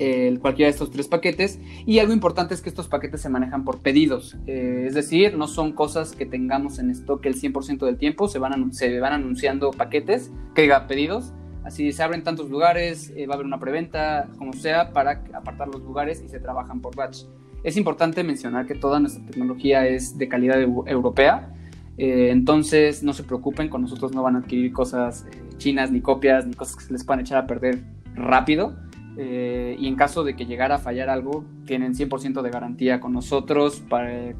[0.00, 1.60] el, cualquiera de estos tres paquetes.
[1.86, 4.36] Y algo importante es que estos paquetes se manejan por pedidos.
[4.46, 8.26] Eh, es decir, no son cosas que tengamos en stock el 100% del tiempo.
[8.26, 11.32] Se van, se van anunciando paquetes, que diga pedidos.
[11.64, 15.68] Así se abren tantos lugares, eh, va a haber una preventa, como sea, para apartar
[15.68, 17.24] los lugares y se trabajan por batch.
[17.62, 21.54] Es importante mencionar que toda nuestra tecnología es de calidad europea.
[21.98, 25.26] Eh, entonces no se preocupen, con nosotros no van a adquirir cosas
[25.58, 27.82] chinas, ni copias, ni cosas que se les puedan echar a perder
[28.14, 28.74] rápido
[29.18, 33.12] eh, y en caso de que llegara a fallar algo, tienen 100% de garantía con
[33.12, 33.82] nosotros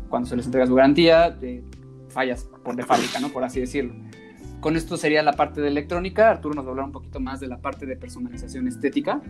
[0.09, 1.39] cuando se les entrega su garantía,
[2.09, 3.29] fallas por de fábrica, ¿no?
[3.29, 3.93] Por así decirlo.
[4.61, 6.31] Con esto sería la parte de electrónica.
[6.31, 9.21] Arturo nos va a hablar un poquito más de la parte de personalización estética.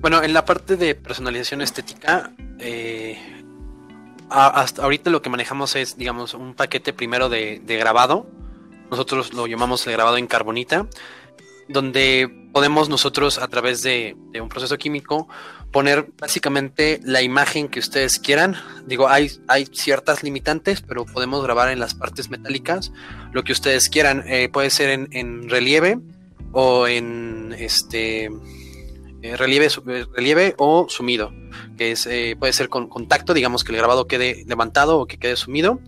[0.00, 3.18] Bueno, en la parte de personalización estética, eh,
[4.28, 8.26] hasta ahorita lo que manejamos es, digamos, un paquete primero de, de grabado.
[8.90, 10.86] Nosotros lo llamamos el grabado en carbonita
[11.68, 15.28] donde podemos nosotros a través de, un proceso químico
[15.76, 18.56] poner básicamente la imagen que ustedes quieran.
[18.86, 22.92] Digo, hay, hay ciertas limitantes, pero podemos grabar en las partes metálicas
[23.32, 24.24] lo que ustedes quieran.
[24.26, 25.98] Eh, puede ser en, relieve
[26.52, 28.30] o en este
[29.20, 29.68] eh, relieve,
[30.14, 31.34] relieve o sumido,
[31.76, 35.18] que es, eh, puede ser con contacto, digamos que el grabado quede levantado o que
[35.18, 35.78] quede sumido.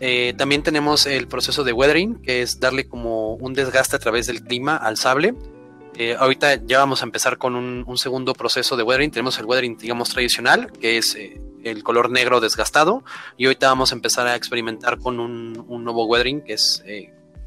[0.00, 4.26] Eh, también tenemos el proceso de weathering, que es darle como un desgaste a través
[4.26, 5.34] del clima al sable.
[5.96, 9.10] Eh, ahorita ya vamos a empezar con un, segundo proceso de weathering.
[9.10, 13.04] Tenemos el weathering, digamos, tradicional, que es eh, el color negro desgastado.
[13.36, 16.82] Y ahorita vamos a empezar a experimentar con un, nuevo weathering, que es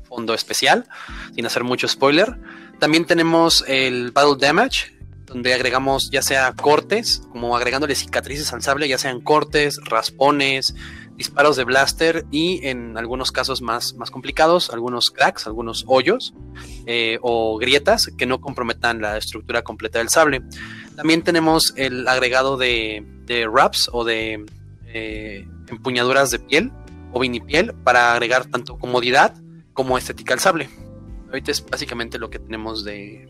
[0.04, 0.88] fondo especial,
[1.34, 2.38] sin hacer mucho spoiler.
[2.80, 8.88] También tenemos el Battle Damage, donde agregamos ya sea cortes, como agregándole cicatrices al sable,
[8.88, 10.76] ya sean cortes, raspones,
[11.16, 16.34] disparos de blaster y en algunos casos más, más complicados, algunos cracks, algunos hoyos
[16.86, 20.42] eh, o grietas que no comprometan la estructura completa del sable.
[20.96, 23.06] También tenemos el agregado de,
[23.50, 24.46] wraps o de
[24.88, 26.72] eh, empuñaduras de piel
[27.14, 29.36] o vinipiel para agregar tanto comodidad
[29.74, 30.70] como estética al sable.
[31.28, 33.28] Ahorita es básicamente lo que tenemos de,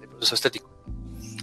[0.00, 0.73] de proceso estético.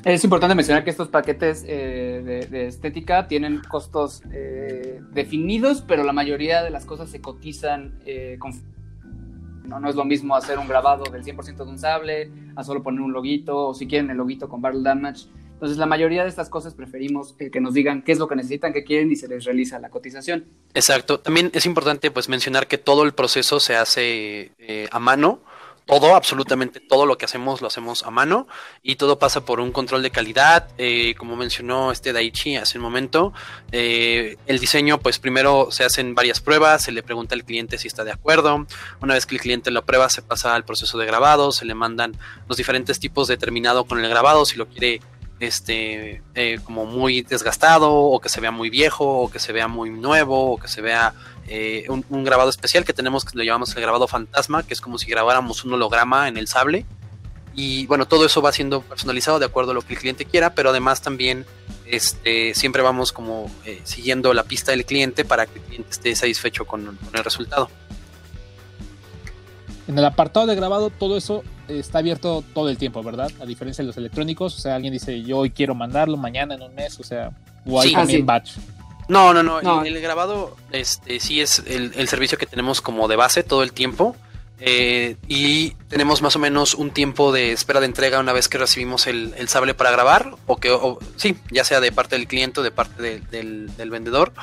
[0.03, 6.13] Es importante mencionar que estos paquetes eh, de, estética tienen costos eh, definidos, pero la
[6.13, 8.51] mayoría de las cosas se cotizan eh, con...
[9.65, 9.87] ¿no?
[9.87, 13.13] es lo mismo hacer un grabado del 100% de un sable, a solo poner un
[13.13, 15.27] loguito, o si quieren el loguito con Barrel Damage.
[15.53, 18.73] Entonces, la mayoría de estas cosas preferimos que nos digan qué es lo que necesitan,
[18.73, 20.45] qué quieren y se les realiza la cotización.
[20.73, 21.19] Exacto.
[21.19, 24.51] También es importante pues mencionar que todo el proceso se hace
[24.91, 25.41] a mano
[25.85, 28.47] todo, absolutamente todo lo que hacemos lo hacemos a mano
[28.81, 30.67] y todo pasa por un control de calidad.
[30.77, 33.33] Eh, como mencionó este Daichi hace un momento,
[33.71, 37.87] eh, el diseño, pues primero se hacen varias pruebas, se le pregunta al cliente si
[37.87, 38.65] está de acuerdo.
[39.01, 41.73] Una vez que el cliente lo prueba, se pasa al proceso de grabado, se le
[41.73, 42.13] mandan
[42.47, 45.01] los diferentes tipos de terminado con el grabado, si lo quiere
[45.41, 49.67] este eh, como muy desgastado o que se vea muy viejo o que se vea
[49.67, 51.13] muy nuevo o que se vea
[51.47, 54.97] eh, un, grabado especial que tenemos que lo llamamos el grabado fantasma que es como
[54.97, 56.85] si grabáramos un holograma en el sable.
[57.53, 60.53] Y bueno todo eso va siendo personalizado de acuerdo a lo que el cliente quiera
[60.53, 61.45] pero además también
[61.85, 66.15] este siempre vamos como eh, siguiendo la pista del cliente para que el cliente esté
[66.15, 67.69] satisfecho con el resultado.
[69.87, 71.43] En el apartado de grabado todo eso
[71.79, 73.31] está abierto todo el tiempo, ¿verdad?
[73.41, 76.61] A diferencia de los electrónicos, o sea, alguien dice, yo hoy quiero mandarlo mañana en
[76.61, 77.31] un mes, o sea,
[77.65, 78.53] o hay también batch.
[79.07, 83.43] No, no, no, El, grabado este, sí es el, servicio que tenemos como de base
[83.43, 84.15] todo el tiempo.
[84.63, 88.59] Eh, y tenemos más o menos un tiempo de espera de entrega una vez que
[88.59, 90.77] recibimos el, sable para grabar, o que,
[91.15, 94.33] sí, ya sea de parte del cliente o de parte del, del vendedor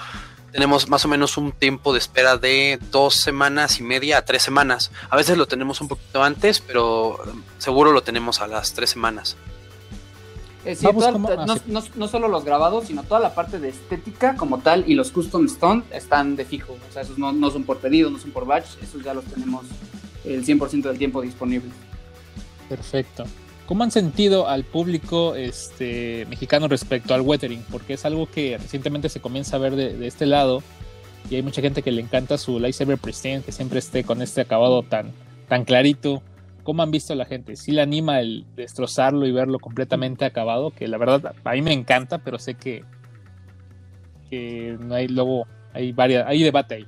[0.53, 4.43] tenemos más o menos un tiempo de espera de dos semanas y media a tres
[4.43, 4.91] semanas.
[5.11, 7.19] A veces lo tenemos un poquito antes, pero
[7.59, 9.37] seguro lo tenemos a las tres semanas.
[10.65, 11.47] Eh, ah,
[11.95, 15.47] no, solo los grabados, sino toda la parte de estética como tal y los custom
[15.47, 16.77] stone están de fijo.
[16.89, 19.25] O sea, esos no, no son por pedido, no son por batch, esos ya los
[19.25, 19.65] tenemos
[20.25, 21.73] el 100% del tiempo disponibles.
[22.69, 23.25] Perfecto.
[23.69, 27.63] ¿Cómo han sentido al público este, mexicano respecto al weathering?
[27.71, 30.63] Porque es algo que recientemente se comienza a ver de, este lado
[31.29, 34.41] y hay mucha gente que le encanta su lightsaber pristine, que siempre esté con este
[34.41, 35.13] acabado tan,
[35.49, 36.23] tan clarito.
[36.63, 37.57] ¿Cómo han visto a la gente?
[37.57, 40.71] ¿Sí le anima el destrozarlo y verlo completamente acabado?
[40.71, 42.87] Que la verdad a mí me encanta, pero sé que,
[44.31, 46.87] que no hay luego hay, varias, hay debate ahí.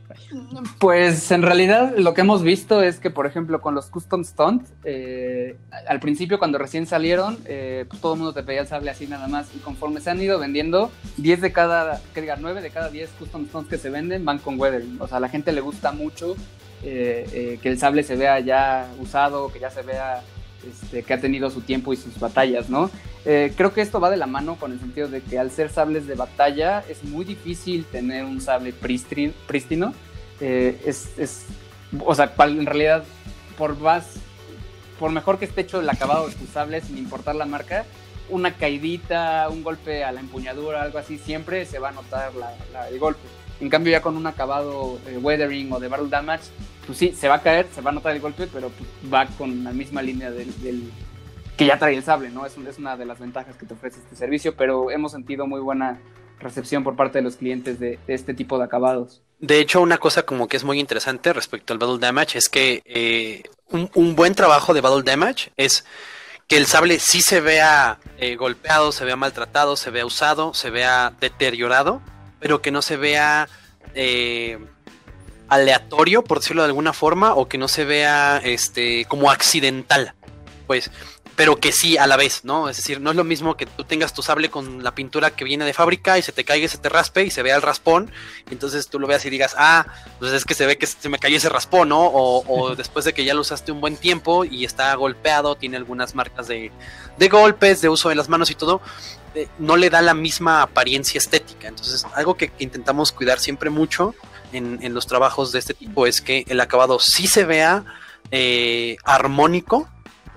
[0.79, 4.67] Pues en realidad lo que hemos visto es que, por ejemplo, con los Custom Stunt,
[4.85, 5.57] eh,
[5.87, 9.07] al principio cuando recién salieron, eh, pues todo el mundo te pedía el sable así
[9.07, 9.55] nada más.
[9.55, 13.11] Y conforme se han ido vendiendo, 10 de cada, que diga, 9 de cada 10
[13.19, 14.99] Custom Stunts que se venden van con weathering.
[15.01, 16.35] O sea, a la gente le gusta mucho
[16.83, 20.23] eh, que el sable se vea ya usado, que ya se vea
[20.69, 22.91] este, que ha tenido su tiempo y sus batallas, ¿no?
[23.25, 25.71] Eh, creo que esto va de la mano con el sentido de que al ser
[25.71, 29.93] sables de batalla es muy difícil tener un sable prístino.
[30.41, 31.47] Eh, es,
[32.05, 33.05] o sea, en realidad,
[33.59, 34.15] por más,
[34.99, 37.85] por mejor que esté hecho el acabado de tus sables, sin importar la marca,
[38.31, 42.33] una caidita, un golpe a la empuñadura, algo así, siempre se va a notar
[42.91, 43.21] el golpe.
[43.61, 46.45] En cambio, ya con un acabado de weathering o de battle damage,
[46.87, 48.71] pues sí, se va a caer, se va a notar el golpe, pero
[49.13, 50.91] va con la misma línea del,
[51.61, 52.47] que ya trae el sable, ¿no?
[52.47, 56.01] Es, una de las ventajas que te ofrece este servicio, pero hemos sentido muy buena
[56.39, 59.21] recepción por parte de los clientes de, este tipo de acabados.
[59.39, 62.83] De hecho, una cosa como que es muy interesante respecto al Battle Damage es que
[62.87, 65.85] eh, un, buen trabajo de Battle Damage es
[66.49, 70.71] que el sable sí se vea eh, golpeado, se vea maltratado, se vea usado, se
[70.71, 72.01] vea deteriorado,
[72.39, 73.49] pero que no se vea
[73.95, 74.59] eh,
[75.49, 80.15] aleatorio, por decirlo de alguna forma, o que no se vea este como accidental.
[80.67, 80.91] Pues,
[81.41, 82.69] pero que sí a la vez, ¿no?
[82.69, 85.43] Es decir, no es lo mismo que tú tengas tu sable con la pintura que
[85.47, 88.13] viene de fábrica y se te caiga, se te raspe y se vea el raspón,
[88.51, 89.87] y entonces tú lo veas y digas, ah,
[90.19, 92.11] pues es que se ve que se me cayó ese raspón, ¿no?
[92.13, 96.15] O, después de que ya lo usaste un buen tiempo y está golpeado, tiene algunas
[96.15, 96.71] marcas de,
[97.17, 98.83] de golpes, de uso de las manos y todo,
[99.35, 101.69] eh, no le da la misma apariencia estética.
[101.69, 104.15] Entonces, algo que, intentamos cuidar siempre mucho
[104.53, 107.87] en, los trabajos de este tipo es que el acabado sí se vea
[108.31, 109.89] eh, armónico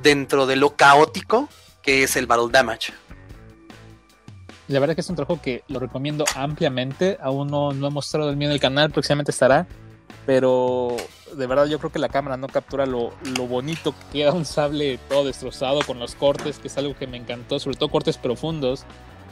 [0.04, 1.50] dentro de lo caótico
[1.82, 2.94] que es el Battle Damage.
[4.68, 7.18] La verdad que es un trabajo que lo recomiendo ampliamente.
[7.22, 9.68] Aún no, no he mostrado el mío en el canal, próximamente estará.
[10.26, 10.96] Pero
[11.36, 13.12] de verdad yo creo que la cámara no captura lo,
[13.48, 17.18] bonito que queda un sable todo destrozado con los cortes, que es algo que me
[17.18, 18.86] encantó, sobre todo cortes profundos,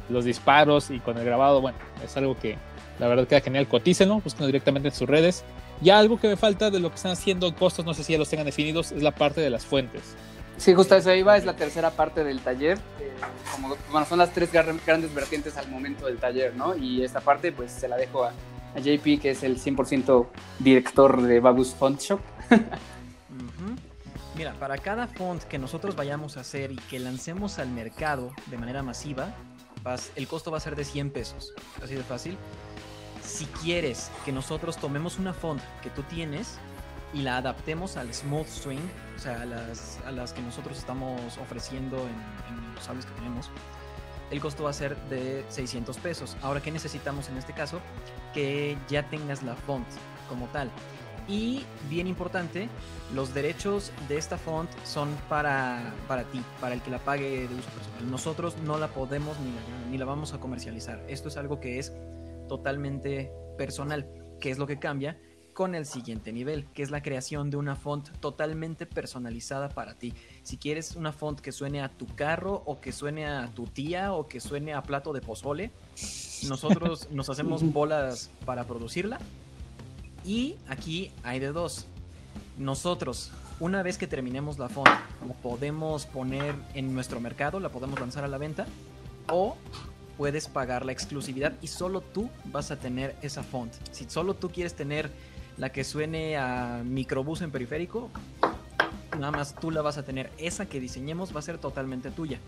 [0.09, 2.57] los disparos y con el grabado, bueno, es algo que
[2.99, 3.67] la verdad queda genial.
[3.67, 5.43] Cotícenlo, búsquenlo directamente en sus redes.
[5.81, 8.19] Ya algo que me falta de lo que están haciendo costos, no sé si ya
[8.19, 10.15] los tengan definidos, es la parte de las fuentes.
[10.57, 12.77] Sí, justo eso iba, es la tercera parte del taller.
[12.99, 13.11] Eh,
[13.51, 16.75] como, bueno, son las tres grandes vertientes al momento del taller, ¿no?
[16.75, 18.33] Y esta parte, pues se la dejo a,
[18.75, 20.27] a JP, que es el 100%
[20.59, 22.19] director de Babus Font Shop.
[24.35, 28.57] Mira, para cada font que nosotros vayamos a hacer y que lancemos al mercado de
[28.57, 29.33] manera masiva,
[30.15, 31.53] el costo va a ser de 100 pesos.
[31.83, 32.37] Así de fácil.
[33.23, 36.57] Si quieres que nosotros tomemos una font que tú tienes
[37.13, 39.45] y la adaptemos al Smooth Swing, o sea, a
[40.11, 43.49] las, que nosotros estamos ofreciendo en, en los sables que tenemos,
[44.29, 46.37] el costo va a ser de 600 pesos.
[46.41, 47.81] Ahora, ¿qué necesitamos en este caso?
[48.33, 49.85] Que ya tengas la font
[50.29, 50.71] como tal.
[51.27, 52.69] Y bien importante,
[53.13, 57.55] los derechos de esta font son para, para ti, para el que la pague de
[57.55, 58.11] uso personal.
[58.11, 59.51] Nosotros no la podemos ni
[59.91, 61.03] ni la vamos a comercializar.
[61.09, 61.93] Esto es algo que es
[62.47, 64.07] totalmente personal.
[64.39, 65.19] ¿Qué es lo que cambia?
[65.61, 70.11] Con el siguiente nivel, que es la creación de una font totalmente personalizada para ti.
[70.41, 74.11] Si quieres una font que suene a tu carro o que suene a tu tía
[74.11, 75.69] o que suene a plato de pozole,
[76.49, 79.19] nosotros nos hacemos bolas para producirla.
[80.25, 81.85] Y aquí hay de dos.
[82.57, 87.99] Nosotros, una vez que terminemos la font, la podemos poner en nuestro mercado, la podemos
[87.99, 88.65] lanzar a la venta
[89.29, 89.55] o
[90.17, 93.71] puedes pagar la exclusividad y solo tú vas a tener esa font.
[93.91, 95.11] Si solo tú quieres tener
[95.57, 98.09] la que suene a microbús en periférico,
[99.19, 100.31] nada más tú la vas a tener.
[100.37, 102.39] Esa que diseñemos va a ser totalmente tuya.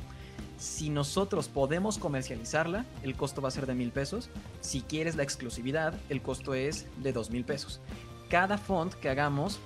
[0.57, 4.29] Si nosotros podemos comercializarla, el costo va a ser de mil pesos.
[4.61, 7.81] Si quieres la exclusividad, el costo es de dos mil pesos.
[8.29, 9.59] Cada font que hagamos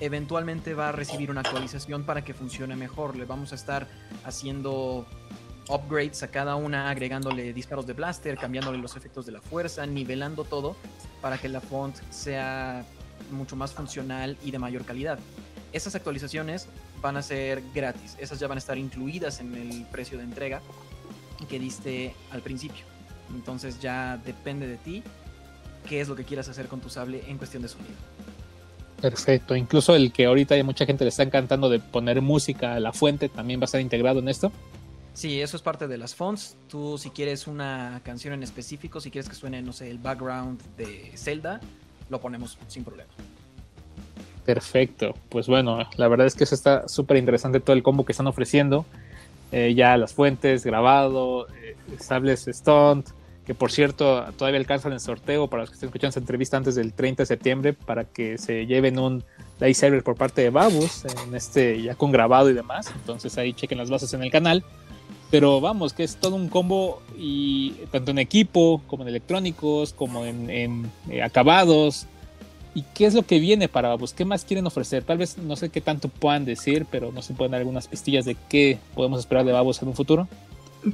[0.00, 3.16] eventualmente va a recibir una actualización para que funcione mejor.
[3.16, 3.86] Le vamos a estar
[4.24, 5.06] haciendo
[5.68, 10.44] upgrades a cada una, agregándole disparos de blaster, cambiándole los efectos de la fuerza, nivelando
[10.44, 10.76] todo
[11.24, 12.84] para que la font sea
[13.30, 15.18] mucho más funcional y de mayor calidad.
[15.72, 16.68] Esas actualizaciones
[17.00, 20.60] van a ser gratis, esas ya van a estar incluidas en el precio de entrega
[21.48, 22.84] que diste al principio.
[23.34, 25.02] Entonces ya depende de ti
[25.88, 27.94] qué es lo que quieras hacer con tu sable en cuestión de sonido.
[29.00, 32.92] Perfecto, incluso el que ahorita mucha gente le está encantando de poner música a la
[32.92, 34.52] fuente también va a estar integrado en esto.
[35.14, 36.56] Sí, eso es parte de las fonts.
[36.68, 40.60] Tú si quieres una canción en específico, si quieres que suene, no sé, el background
[40.76, 41.60] de Zelda,
[42.10, 43.10] lo ponemos sin problema.
[44.44, 48.12] Perfecto, pues bueno, la verdad es que eso está súper interesante todo el combo que
[48.12, 48.84] están ofreciendo.
[49.52, 53.08] Eh, ya las fuentes, grabado, eh, sables stunt,
[53.46, 56.74] que por cierto todavía alcanzan el sorteo para los que estén escuchando esta entrevista antes
[56.74, 59.22] del 30 de septiembre para que se lleven un
[59.60, 62.90] lightsaber por parte de Babus, en este ya con grabado y demás.
[62.96, 64.64] Entonces ahí chequen las bases en el canal.
[65.30, 70.24] Pero vamos, que es todo un combo y tanto en equipo como en electrónicos, como
[70.24, 72.06] en, en eh, acabados.
[72.74, 74.12] ¿Y qué es lo que viene para Babus?
[74.12, 75.04] ¿Qué más quieren ofrecer?
[75.04, 78.24] Tal vez no sé qué tanto puedan decir, pero no se pueden dar algunas pistillas
[78.24, 80.28] de qué podemos esperar de Babus en un futuro.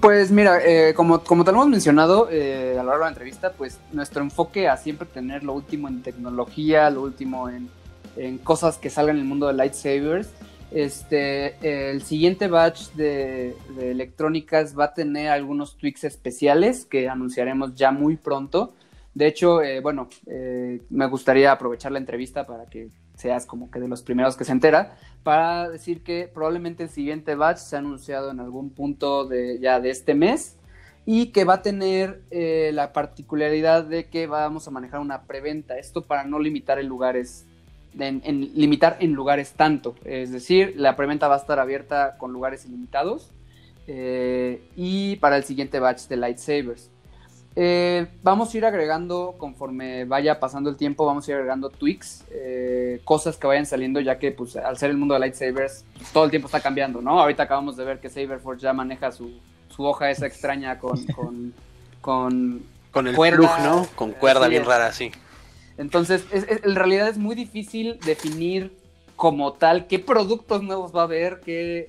[0.00, 3.52] Pues mira, eh, como, como te hemos mencionado eh, a lo largo de la entrevista,
[3.52, 7.68] pues nuestro enfoque a siempre tener lo último en tecnología, lo último en,
[8.16, 10.28] en cosas que salgan en el mundo de lightsabers.
[10.70, 17.74] Este, el siguiente batch de, de, electrónicas va a tener algunos tweaks especiales que anunciaremos
[17.74, 18.74] ya muy pronto.
[19.14, 23.80] De hecho, eh, bueno, eh, me gustaría aprovechar la entrevista para que seas como que
[23.80, 27.80] de los primeros que se entera, para decir que probablemente el siguiente batch se ha
[27.80, 30.56] anunciado en algún punto de, ya de este mes
[31.04, 35.76] y que va a tener eh, la particularidad de que vamos a manejar una preventa.
[35.76, 37.46] Esto para no limitar en lugares
[37.98, 39.94] en, en, limitar en lugares tanto.
[40.04, 43.32] Es decir, la preventa va a estar abierta con lugares ilimitados.
[43.92, 46.90] Eh, y para el siguiente batch de lightsabers.
[47.56, 52.24] Eh, vamos a ir agregando, conforme vaya pasando el tiempo, vamos a ir agregando tweaks,
[52.30, 56.12] eh, cosas que vayan saliendo, ya que pues, al ser el mundo de lightsabers, pues,
[56.12, 57.18] todo el tiempo está cambiando, ¿no?
[57.20, 61.04] Ahorita acabamos de ver que Saberforge ya maneja su, su hoja esa extraña con...
[61.06, 61.52] con,
[62.00, 62.62] con,
[62.92, 63.86] con el cuerda, plug, ¿no?
[63.96, 64.68] Con cuerda bien es.
[64.68, 65.10] rara, sí.
[65.80, 68.76] Entonces, es, es, en realidad es muy difícil definir
[69.16, 71.88] como tal qué productos nuevos va a haber, qué,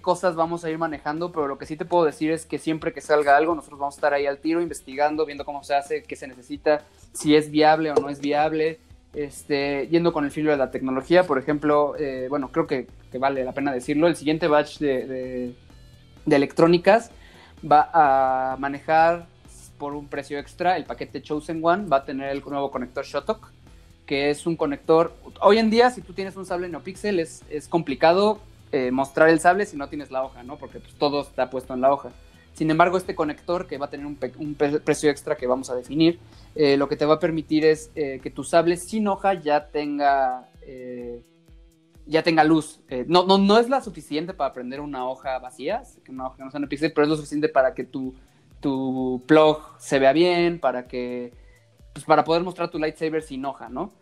[0.00, 2.94] cosas vamos a ir manejando, pero lo que sí te puedo decir es que siempre
[2.94, 6.02] que salga algo, nosotros vamos a estar ahí al tiro, investigando, viendo cómo se hace,
[6.02, 8.78] qué se necesita, si es viable o no es viable,
[9.12, 11.26] este, yendo con el filo de la tecnología.
[11.26, 12.86] Por ejemplo, eh, bueno, creo que,
[13.18, 15.54] vale la pena decirlo, el siguiente batch de
[16.26, 17.10] electrónicas
[17.70, 19.26] va a manejar
[19.80, 23.50] por un precio extra, el paquete Chosen One va a tener el nuevo conector Shotok,
[24.04, 25.14] que es un conector.
[25.40, 28.40] Hoy en día, si tú tienes un sable NeoPixel, es, es complicado
[28.72, 30.58] eh, mostrar el sable si no tienes la hoja, ¿no?
[30.58, 32.10] Porque pues, todo está puesto en la hoja.
[32.52, 35.74] Sin embargo, este conector, que va a tener un, un precio extra que vamos a
[35.74, 36.18] definir,
[36.54, 39.68] eh, lo que te va a permitir es eh, que tu sable sin hoja ya
[39.68, 40.46] tenga.
[42.06, 42.80] ya tenga luz.
[43.06, 46.60] no, no, no es la suficiente para prender una hoja vacía, una hoja no sea
[46.60, 48.14] NeoPixel, pero es lo suficiente para que tu
[48.60, 51.32] tu plug se vea bien, para que
[51.92, 53.92] pues para poder mostrar tu lightsaber sin hoja, ¿no?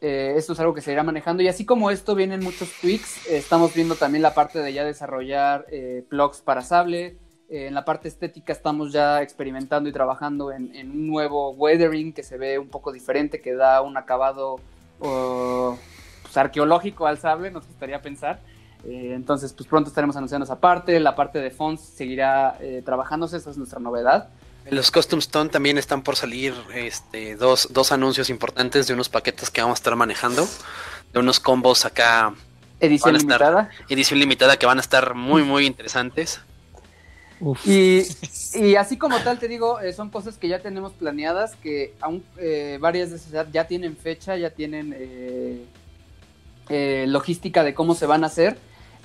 [0.00, 3.26] Eh, esto es algo que se irá manejando y así como esto vienen muchos tweaks,
[3.26, 7.16] eh, estamos viendo también la parte de ya desarrollar eh, plugs para sable,
[7.48, 12.36] en la parte estética estamos ya experimentando y trabajando en, un nuevo weathering que se
[12.36, 14.56] ve un poco diferente, que da un acabado
[14.98, 18.40] pues, arqueológico al sable, nos gustaría pensar.
[18.86, 20.98] Eh, entonces, pues pronto estaremos anunciando esa parte.
[21.00, 24.28] La parte de fonts seguirá eh, trabajándose, esa es nuestra novedad.
[24.66, 29.10] En los Custom Stone también están por salir este, dos, dos, anuncios importantes de unos
[29.10, 30.48] paquetes que vamos a estar manejando,
[31.12, 32.34] de unos combos acá.
[32.80, 33.70] Edición limitada.
[33.88, 36.40] Edición limitada que van a estar muy, muy interesantes.
[37.64, 38.02] Y,
[38.54, 42.24] y, así como tal, te digo, eh, son cosas que ya tenemos planeadas, que aún
[42.38, 45.66] eh, varias de esas ya tienen fecha, ya tienen eh,
[47.06, 48.56] logística de cómo se van a hacer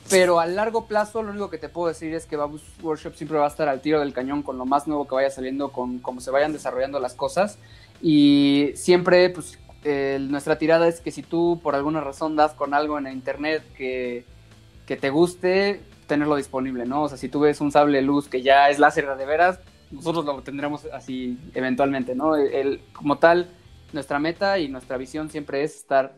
[0.09, 3.37] pero a largo plazo lo único que te puedo decir es que Babus Workshop siempre
[3.37, 5.99] va a estar al tiro del cañón con lo más nuevo que vaya saliendo, con
[5.99, 7.57] cómo se vayan desarrollando las cosas.
[8.01, 9.59] Y siempre, pues,
[10.19, 14.25] nuestra tirada es que si tú por alguna razón das con algo en internet que,
[14.85, 17.03] que, te guste, tenerlo disponible, ¿no?
[17.03, 19.59] O sea, si tú ves un sable luz que ya es láser de veras,
[19.91, 22.35] nosotros lo tendremos así eventualmente, ¿no?
[22.35, 23.49] El, como tal,
[23.93, 26.13] nuestra meta y nuestra visión siempre es estar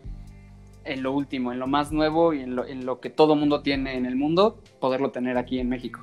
[0.86, 3.95] en lo último, en lo más nuevo y en lo, lo que todo mundo tiene
[3.95, 6.01] en el mundo, poderlo tener aquí en México.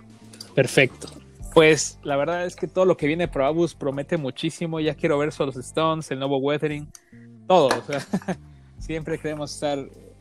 [0.55, 1.09] Perfecto.
[1.55, 4.81] Pues la verdad es que todo lo que viene Pro Abus promete muchísimo.
[4.81, 6.89] Ya quiero ver los Stones, el nuevo Weathering,
[7.47, 7.69] todo.
[7.69, 8.01] O sea,
[8.79, 9.79] siempre queremos estar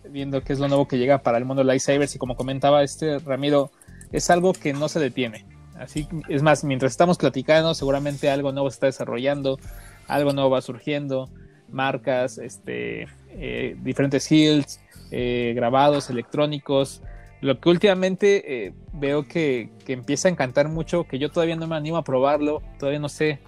[0.10, 2.16] viendo qué es lo nuevo que llega para el mundo de lightsabers.
[2.16, 3.72] Y como comentaba este Ramiro,
[4.12, 5.46] es algo que no se detiene.
[5.78, 9.60] Así es más, mientras estamos platicando, seguramente algo nuevo está desarrollando,
[10.08, 11.30] algo nuevo va surgiendo,
[11.70, 14.80] marcas, este, eh, diferentes hills,
[15.12, 17.02] eh, grabados electrónicos.
[17.40, 21.68] Lo que últimamente eh, veo que, que, empieza a encantar mucho, que yo todavía no
[21.68, 23.40] me animo a probarlo, todavía no sé,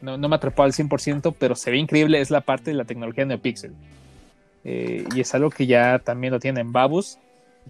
[0.00, 2.84] no, no, me atrapó al 100%, pero se ve increíble, es la parte de la
[2.84, 3.74] tecnología NeoPixel.
[4.64, 7.18] Y es algo que ya también lo tiene en Babus,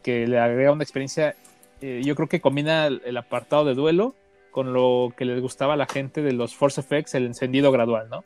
[0.04, 1.34] que le agrega una experiencia,
[1.80, 4.14] yo creo que combina el, el, apartado de duelo
[4.52, 8.08] con lo que les gustaba a la gente de los Force Effects, el encendido gradual,
[8.08, 8.22] ¿no?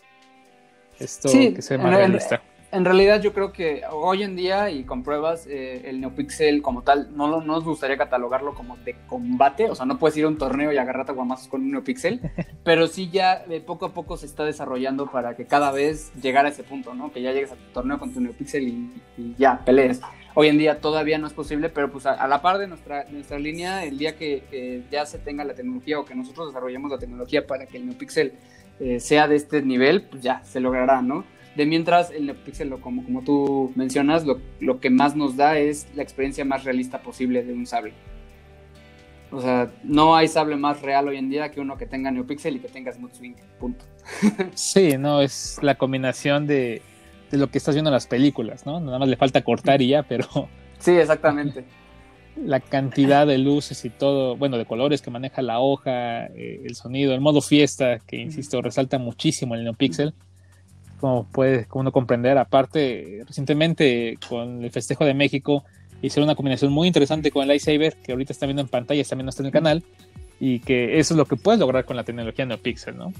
[0.99, 2.37] Esto sí, que se ve más realista.
[2.37, 6.61] En, En realidad yo creo que hoy en día y con pruebas eh, el NeoPixel
[6.61, 10.27] como tal no, no nos gustaría catalogarlo como de combate, o sea no puedes ir
[10.27, 12.21] a un torneo y agarrarte a guamazos con un NeoPixel,
[12.65, 16.45] pero sí ya eh, poco a poco se está desarrollando para que cada vez llegar
[16.45, 17.11] a ese punto, ¿no?
[17.11, 20.03] Que ya llegues a tu torneo con tu NeoPixel y, y ya pelees.
[20.35, 23.07] Hoy en día todavía no es posible, pero pues a, a la par de nuestra,
[23.09, 26.91] nuestra línea, el día que, que, ya se tenga la tecnología o que nosotros desarrollemos
[26.91, 28.35] la tecnología para que el NeoPixel
[28.81, 31.25] eh, sea de este nivel, pues ya se logrará, ¿no?
[31.57, 35.89] De mientras el NeoPixel, como, como tú mencionas, lo, lo, que más nos da es
[35.97, 37.93] la experiencia más realista posible de un sable.
[39.31, 42.57] O sea, no hay sable más real hoy en día que uno que tenga NeoPixel
[42.57, 43.85] y que tenga Smooth Swing, punto.
[44.55, 46.81] sí, no, es la combinación de,
[47.31, 48.79] de, lo que estás viendo en las películas, ¿no?
[48.79, 50.27] Nada más le falta cortar y ya, pero...
[50.79, 51.65] Sí, exactamente.
[52.45, 56.75] la cantidad de luces y todo, bueno, de colores que maneja la hoja, eh, el
[56.75, 60.15] sonido, el modo fiesta, que insisto, resalta muchísimo el NeoPixel
[60.99, 62.39] como puede uno comprender.
[62.39, 65.65] Aparte, recientemente con el festejo de México
[66.03, 69.27] hicieron una combinación muy interesante con el Lightsaber, que ahorita está viendo en pantalla, también
[69.27, 69.83] no está en el canal,
[70.39, 73.13] y que eso es lo que puedes lograr con la tecnología NeoPixel, ¿no?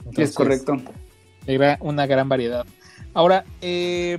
[0.00, 0.76] Entonces, es correcto.
[1.80, 2.66] Una gran variedad.
[3.14, 4.18] Ahora, eh,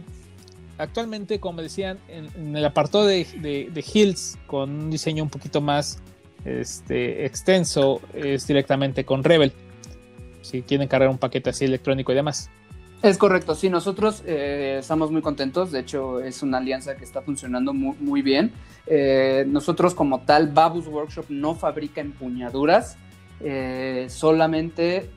[0.84, 6.00] actualmente, como decían, en, el apartado de, de, Hills, con un diseño un poquito más
[6.46, 9.54] este, extenso, es directamente con Rebel
[10.44, 12.50] si quieren cargar un paquete así electrónico y demás.
[13.02, 17.22] Es correcto, sí, nosotros eh, estamos muy contentos, de hecho es una alianza que está
[17.22, 18.54] funcionando muy, bien.
[18.88, 22.98] Eh, nosotros como tal, Babus Workshop no fabrica empuñaduras,
[23.42, 25.10] eh, solamente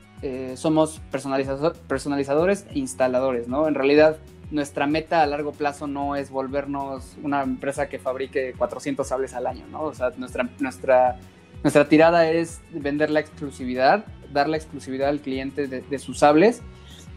[0.55, 3.67] somos personalizador, personalizadores e instaladores, ¿no?
[3.67, 4.17] En realidad
[4.51, 9.47] nuestra meta a largo plazo no es volvernos una empresa que fabrique 400 sables al
[9.47, 9.83] año, ¿no?
[9.83, 11.19] O sea, nuestra, nuestra,
[11.63, 16.61] nuestra tirada es vender la exclusividad dar la exclusividad al cliente de, de sus sables.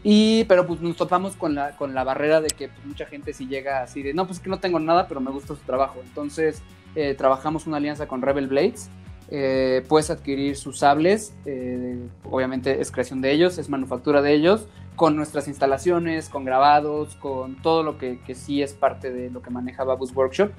[0.03, 3.33] Y, pero pues nos topamos con la, con la barrera de que pues, mucha gente
[3.33, 5.99] si llega así de, no, pues que no tengo nada, pero me gusta su trabajo.
[6.03, 6.63] Entonces,
[6.95, 8.89] eh, trabajamos una alianza con Rebel Blades.
[9.29, 11.97] Eh, puedes adquirir sus sables, eh,
[12.29, 17.55] obviamente es creación de ellos, es manufactura de ellos, con nuestras instalaciones, con grabados, con
[17.55, 20.51] todo lo que, que sí es parte de lo que maneja Babus Workshop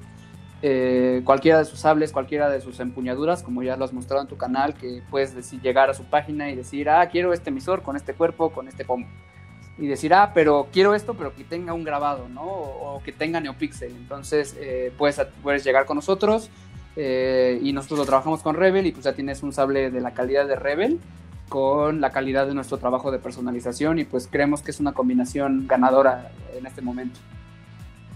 [0.65, 4.29] eh, cualquiera de sus sables, cualquiera de sus empuñaduras, como ya lo has mostrado en
[4.29, 7.81] tu canal, que puedes decir, llegar a su página y decir, ah, quiero este emisor
[7.81, 9.05] con este cuerpo, con este pomo.
[9.77, 12.43] Y decir, ah, pero quiero esto, pero que tenga un grabado, ¿no?
[12.43, 13.91] O, o que tenga NeoPixel.
[13.91, 16.49] Entonces, eh, puedes, puedes llegar con nosotros
[16.95, 20.13] eh, y nosotros lo trabajamos con Rebel y pues ya tienes un sable de la
[20.13, 21.01] calidad de Rebel
[21.49, 25.67] con la calidad de nuestro trabajo de personalización y pues creemos que es una combinación
[25.67, 27.19] ganadora en este momento.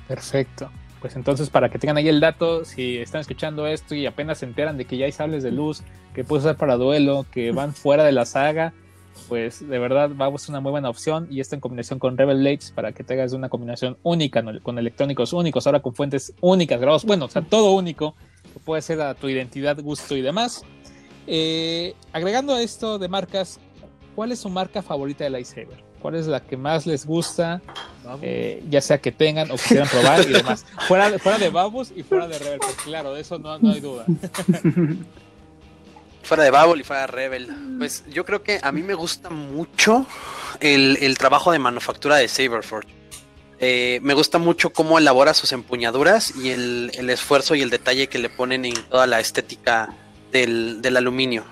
[0.08, 0.70] Perfecto.
[1.02, 4.46] Pues entonces, para que tengan ahí el dato, si están escuchando esto y apenas se
[4.46, 7.74] enteran de que ya hay sables de luz que puedes usar para duelo, que van
[7.76, 8.74] fuera de la saga,
[9.28, 12.40] pues de verdad Babus es una muy buena opción y esto en combinación con Rebel
[12.40, 17.06] Blades para que tengas una combinación única con electrónicos únicos, ahora con fuentes únicas, grabados,
[17.06, 18.16] bueno, o sea, todo único,
[18.54, 20.64] que puede ser a tu identidad, gusto y demás.
[21.28, 23.60] Eh, agregando a esto de marcas,
[24.16, 25.84] ¿cuál es su marca favorita de Lightsaber?
[26.02, 27.62] ¿Cuál es la que más les gusta?
[28.22, 30.66] Eh, ya sea que tengan o quieran probar y demás.
[30.88, 33.74] Fuera de, fuera de Babus y fuera de Rebel, pues claro, de eso no, no
[33.74, 34.06] hay duda.
[36.24, 37.50] fuera de Babel y fuera de Rebel.
[37.78, 40.06] Pues yo creo que a mí me gusta mucho
[40.60, 42.90] el, el trabajo de manufactura de Saberforge.
[43.60, 48.08] Eh, me gusta mucho cómo elabora sus empuñaduras y el, el, esfuerzo y el detalle
[48.08, 49.96] que le ponen en toda la estética
[50.32, 51.44] del, del aluminio.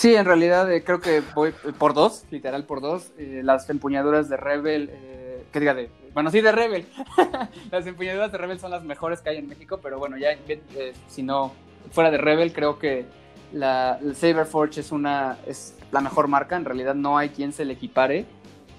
[0.00, 3.12] Sí, en realidad eh, creo que voy por dos, literal por dos.
[3.18, 5.90] Eh, las empuñaduras de Rebel, eh, que diga de.
[6.14, 6.86] Bueno, sí, de Rebel.
[7.70, 10.94] las empuñaduras de Rebel son las mejores que hay en México, pero bueno, ya eh,
[11.06, 11.52] si no
[11.92, 13.04] fuera de Rebel, creo que
[13.52, 16.56] la el Saberforge es una es la mejor marca.
[16.56, 18.24] En realidad no hay quien se le equipare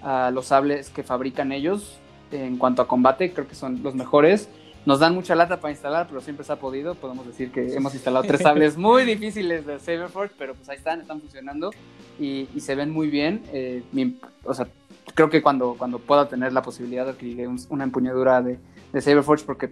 [0.02, 2.00] a los sables que fabrican ellos
[2.32, 3.32] en cuanto a combate.
[3.32, 4.50] Creo que son los mejores.
[4.86, 6.96] Nos dan mucha lata para instalar, pero siempre se ha podido.
[6.96, 11.02] Podemos decir que hemos instalado tres sables muy difíciles de Saberforge, pero pues ahí están,
[11.02, 11.72] están funcionando
[12.20, 13.44] y, y se ven muy bien.
[13.54, 14.68] Eh, mi, o sea,
[15.14, 18.58] creo que cuando, cuando pueda tener la posibilidad de adquirir un, una empuñadura de,
[18.92, 19.72] de Saberforge, porque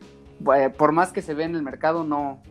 [0.56, 2.42] eh, por más que se ve en el mercado, no,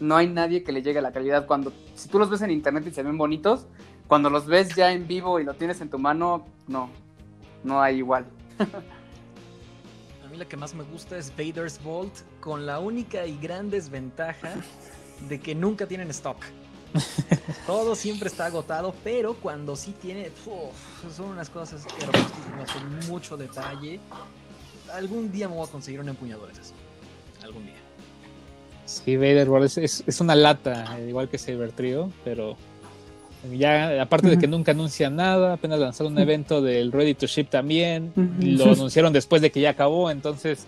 [0.00, 1.46] no hay nadie que le llegue a la calidad.
[1.46, 3.66] Cuando, si tú los ves en internet y se ven bonitos,
[4.08, 6.90] cuando los ves ya en vivo y lo tienes en tu mano, no,
[7.62, 8.26] no hay igual.
[10.38, 14.54] la que más me gusta es Vader's Vault, con la única y gran desventaja
[15.28, 16.38] de que nunca tienen stock.
[17.66, 23.36] Todo siempre está agotado, pero cuando sí tiene, uf, son unas cosas hermosísimas, con mucho
[23.36, 24.00] detalle.
[24.92, 26.72] Algún día me voy a conseguir una empuñadora esas.
[27.42, 27.76] Algún día.
[28.86, 32.56] Sí, Vader Vault es, es, es, una lata, igual que Saber Trio, pero
[33.52, 37.44] Ya, aparte de que nunca anuncian nada, apenas lanzaron un evento del Ready to Ship
[37.44, 40.66] también, lo anunciaron después de que ya acabó, entonces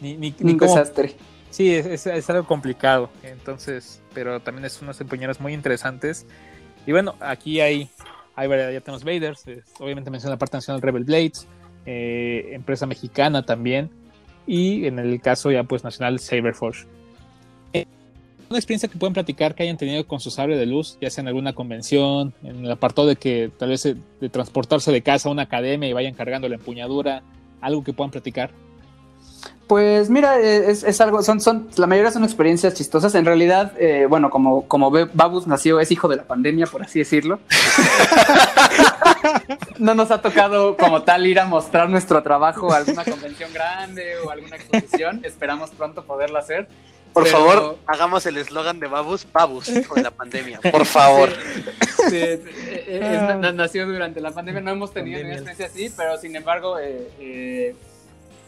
[0.00, 1.14] ni, ni, un desastre.
[1.50, 6.26] Sí, es, es, algo complicado, entonces, pero también es unos empuñeros muy interesantes.
[6.84, 7.88] Y bueno, aquí hay,
[8.34, 9.44] hay ya tenemos Vaders,
[9.78, 11.46] obviamente menciona la parte nacional Rebel Blades,
[11.86, 13.90] eh, empresa mexicana también,
[14.48, 16.86] y en el caso ya pues nacional Saberforge
[18.50, 21.22] una experiencia que pueden platicar que hayan tenido con su sable de luz, ya sea
[21.22, 25.32] en alguna convención, en el apartado de que tal vez de transportarse de casa a
[25.32, 27.22] una academia y vayan cargando la empuñadura,
[27.60, 28.50] algo que puedan platicar.
[29.68, 33.14] Pues mira, es, algo, son, son, la mayoría son experiencias chistosas.
[33.14, 36.98] En realidad, eh, bueno, como, como Babus nació, es hijo de la pandemia, por así
[36.98, 37.38] decirlo.
[39.78, 44.14] no nos ha tocado como tal ir a mostrar nuestro trabajo a alguna convención grande
[44.26, 45.20] o alguna exposición.
[45.22, 46.66] Esperamos pronto poderla hacer.
[47.12, 51.30] Por favor, hagamos el eslogan de Babus, Babus, hijo de la pandemia, por favor.
[52.08, 52.42] Sí, eh,
[52.86, 57.74] eh, nació durante la pandemia, no hemos tenido una experiencia así, pero sin embargo, eh,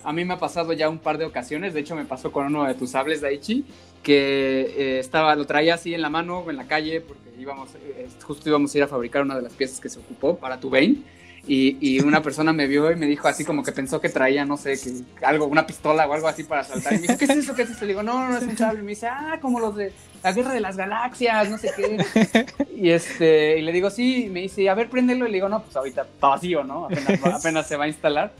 [0.05, 2.47] a mí me ha pasado ya un par de ocasiones, de hecho me pasó con
[2.47, 3.65] uno de tus sables, Daichi,
[4.03, 7.71] que estaba, lo traía así en la mano, en la calle, porque íbamos,
[8.23, 10.71] justo íbamos a ir a fabricar una de las piezas que se ocupó para tu
[10.71, 10.97] Bane.
[11.47, 14.57] Y, una persona me vio y me dijo así como que pensó que traía, no
[14.57, 16.93] sé, que algo, una pistola o algo así para saltar.
[16.93, 17.55] Y me dijo, ¿qué es eso?
[17.55, 17.81] ¿Qué es eso?
[17.81, 18.81] Le digo, no, no es un sable.
[18.81, 22.47] Y me dice, ah, como los de la guerra de las galaxias, no sé qué.
[22.77, 25.27] Y este, y le digo, sí, y me dice, a ver, préndelo.
[25.27, 26.87] Y le digo, no, pues ahorita está vacío, ¿no?
[26.87, 28.33] Apenas, apenas se va a instalar.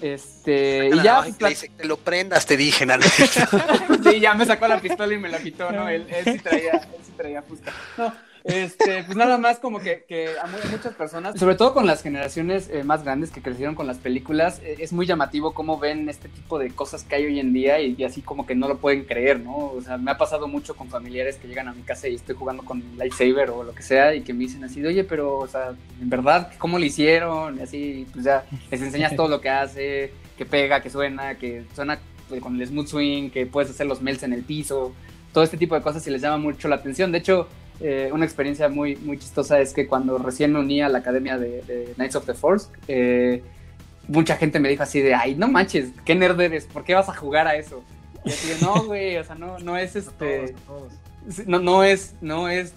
[0.00, 1.24] Este, y ya.
[1.38, 3.02] Pues, dice, te lo prendas, te dije, nada.
[4.04, 5.88] sí, ya me sacó la pistola y me la quitó, ¿no?
[5.88, 7.72] Él, él sí traía, él sí traía fusta.
[7.96, 8.12] No,
[8.44, 10.04] este, pues nada más como que,
[10.42, 13.96] a muchas personas, sobre todo con las generaciones eh, más grandes que crecieron con las
[13.96, 17.54] películas, eh, es muy llamativo cómo ven este tipo de cosas que hay hoy en
[17.54, 19.56] día y, así como que no lo pueden creer, ¿no?
[19.56, 22.34] O sea, me ha pasado mucho con familiares que llegan a mi casa y estoy
[22.34, 25.48] jugando con lightsaber o lo que sea y que me dicen así, oye, pero, o
[25.48, 27.58] sea, en verdad, ¿cómo lo hicieron?
[27.58, 31.64] Y así, pues ya les enseñas todo lo que hace, que pega, que suena, que
[31.74, 31.98] suena
[32.40, 34.92] con el smooth swing, que puedes hacer los melts en el piso,
[35.32, 37.10] todo este tipo de cosas y les llama mucho la atención.
[37.10, 37.48] De hecho,
[37.80, 41.38] eh, una experiencia muy, muy chistosa es que cuando recién me uní a la academia
[41.38, 43.42] de, Knights of the Force, eh,
[44.08, 47.08] mucha gente me dijo así de, ay, no manches, qué nerd eres, ¿por qué vas
[47.08, 47.82] a jugar a eso?
[48.24, 50.54] Y así de, no, güey, o sea, no, no es este...
[51.46, 52.74] No, no es, no es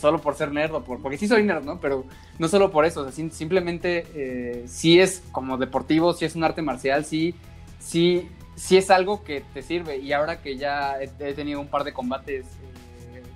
[0.00, 1.80] solo por ser nerd, o por, porque sí soy nerd, ¿no?
[1.80, 2.04] Pero
[2.38, 6.42] no solo por eso, o sea, simplemente eh, sí es como deportivo, sí es un
[6.42, 7.34] arte marcial, sí,
[7.78, 9.98] sí, sí es algo que te sirve.
[9.98, 12.46] Y ahora que ya he, tenido un par de combates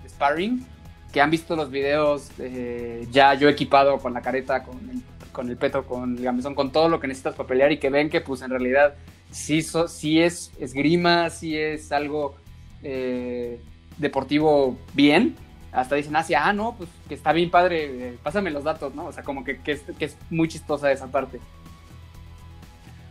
[0.02, 0.66] de sparring,
[1.12, 5.02] que han visto los videos eh, ya yo equipado con la careta, con el,
[5.32, 7.90] con el peto, con el gamezón, con todo lo que necesitas para pelear y que
[7.90, 8.94] ven que pues en realidad
[9.30, 12.36] sí, sí es esgrima, sí es algo
[12.82, 13.60] eh,
[13.96, 15.36] deportivo bien.
[15.72, 19.06] Hasta dicen así, ah, no, pues que está bien padre, eh, pásame los datos, ¿no?
[19.06, 21.40] O sea, como que, que es muy chistosa esa parte.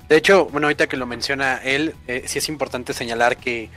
[0.10, 1.94] De hecho, bueno, ahorita que lo menciona él,
[2.26, 3.70] sí es importante señalar que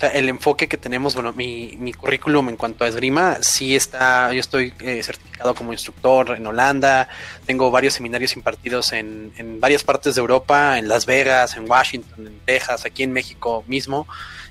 [0.00, 4.40] el enfoque que tenemos, bueno, mi, mi currículum en cuanto a esgrima, sí está, yo
[4.40, 7.08] estoy eh, certificado como instructor en Holanda,
[7.46, 12.26] tengo varios seminarios impartidos en, en, varias partes de Europa, en Las Vegas, en Washington,
[12.26, 14.06] en Texas, aquí en México mismo,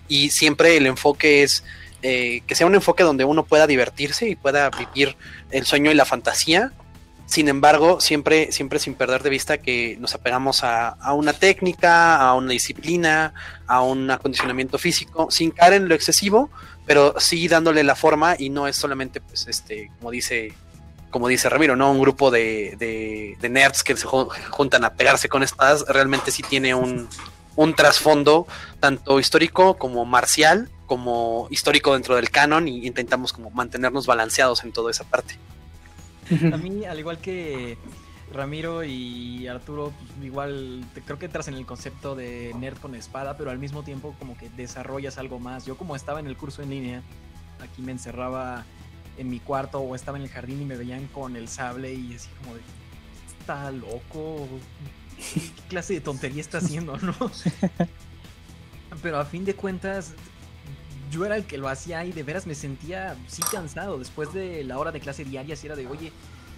[0.08, 1.64] y siempre el enfoque es
[2.04, 5.16] eh, que sea un enfoque donde uno pueda divertirse y pueda vivir
[5.50, 6.72] el sueño y la fantasía
[7.28, 12.34] sin embargo, siempre, siempre sin perder de vista que nos apegamos a, una técnica, a
[12.34, 13.34] una disciplina,
[13.67, 16.49] a un acondicionamiento físico, sin caer en lo excesivo,
[16.86, 20.53] pero sí dándole la forma y no es solamente, pues, este, como dice,
[21.09, 21.91] como dice Ramiro, ¿no?
[21.91, 26.75] Un grupo de, de, nerds que se juntan a pegarse con espadas, realmente sí tiene
[26.75, 27.09] un,
[27.57, 28.47] un trasfondo
[28.80, 34.71] tanto histórico como marcial, como histórico dentro del canon y intentamos como mantenernos balanceados en
[34.71, 35.38] toda esa parte.
[36.53, 37.78] A mí, al igual que
[38.32, 43.38] Ramiro y Arturo, pues, igual creo que entras en el concepto de nerd con espada,
[43.38, 45.65] pero al mismo tiempo como que desarrollas algo más.
[45.65, 47.04] Yo como estaba en el curso en línea,
[47.62, 48.66] aquí me encerraba
[49.17, 52.13] en mi cuarto o estaba en el jardín y me veían con el sable y
[52.13, 52.62] así como de,
[53.39, 54.47] está loco,
[55.33, 57.16] ¿qué clase de tontería está haciendo, no?
[59.01, 60.13] Pero a fin de cuentas,
[61.12, 64.63] yo era el que lo hacía y de veras me sentía sí cansado después de
[64.63, 66.12] la hora de clase diaria, si era de, oye,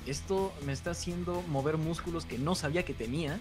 [0.05, 3.39] esto me está haciendo mover músculos que no sabía que tenía.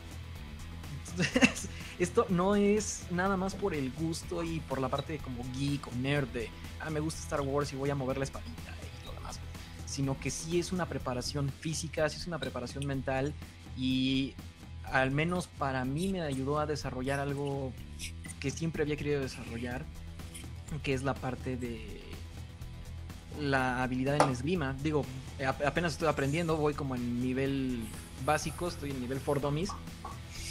[1.98, 5.86] esto no es nada más por el gusto y por la parte de como geek
[5.88, 9.06] o nerd de, ah, me gusta Star Wars y voy a mover la espadita y
[9.06, 9.40] lo demás.
[9.86, 13.34] Sino que sí es una preparación física, sí es una preparación mental
[13.76, 14.34] y
[14.84, 17.72] al menos para mí me ayudó a desarrollar algo
[18.40, 19.84] que siempre había querido desarrollar
[20.82, 22.00] que es la parte de
[23.40, 24.74] la habilidad en esgrima.
[24.82, 25.04] Digo,
[25.64, 27.80] apenas estoy aprendiendo, voy como en nivel
[28.24, 29.70] básico, estoy en nivel for dummies,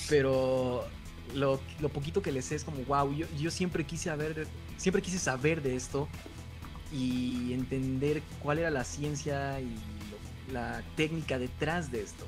[0.10, 0.86] pero
[1.34, 1.60] lo,
[1.94, 5.62] poquito que les sé es como, wow, yo, yo siempre quise saber, siempre quise saber
[5.62, 6.08] de esto
[6.92, 9.76] y entender cuál era la ciencia y
[10.52, 12.26] la técnica detrás de esto.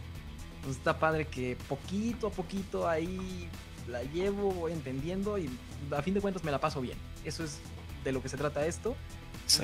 [0.57, 3.47] Entonces está padre que poquito a poquito ahí
[3.87, 5.49] la llevo, voy entendiendo y
[5.95, 6.97] a fin de cuentas me la paso bien.
[7.23, 7.59] Eso es
[8.03, 8.95] de lo que se trata esto.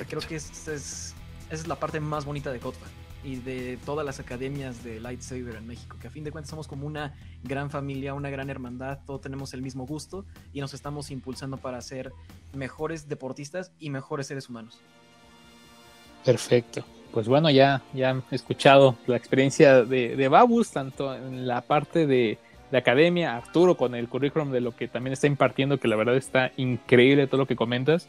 [0.08, 1.14] Creo que es, esa
[1.50, 2.86] es la parte más bonita de Kotfa
[3.26, 6.68] y de todas las academias de Lightsaber en México, que a fin de cuentas somos
[6.68, 11.10] como una gran familia, una gran hermandad, todos tenemos el mismo gusto y nos estamos
[11.10, 12.12] impulsando para ser
[12.54, 14.80] mejores deportistas y mejores seres humanos.
[16.24, 16.84] Perfecto.
[17.12, 22.06] Pues bueno, ya, ya han escuchado la experiencia de, de Babus, tanto en la parte
[22.06, 22.38] de,
[22.70, 26.16] de academia, Arturo con el currículum de lo que también está impartiendo, que la verdad
[26.16, 28.08] está increíble todo lo que comentas,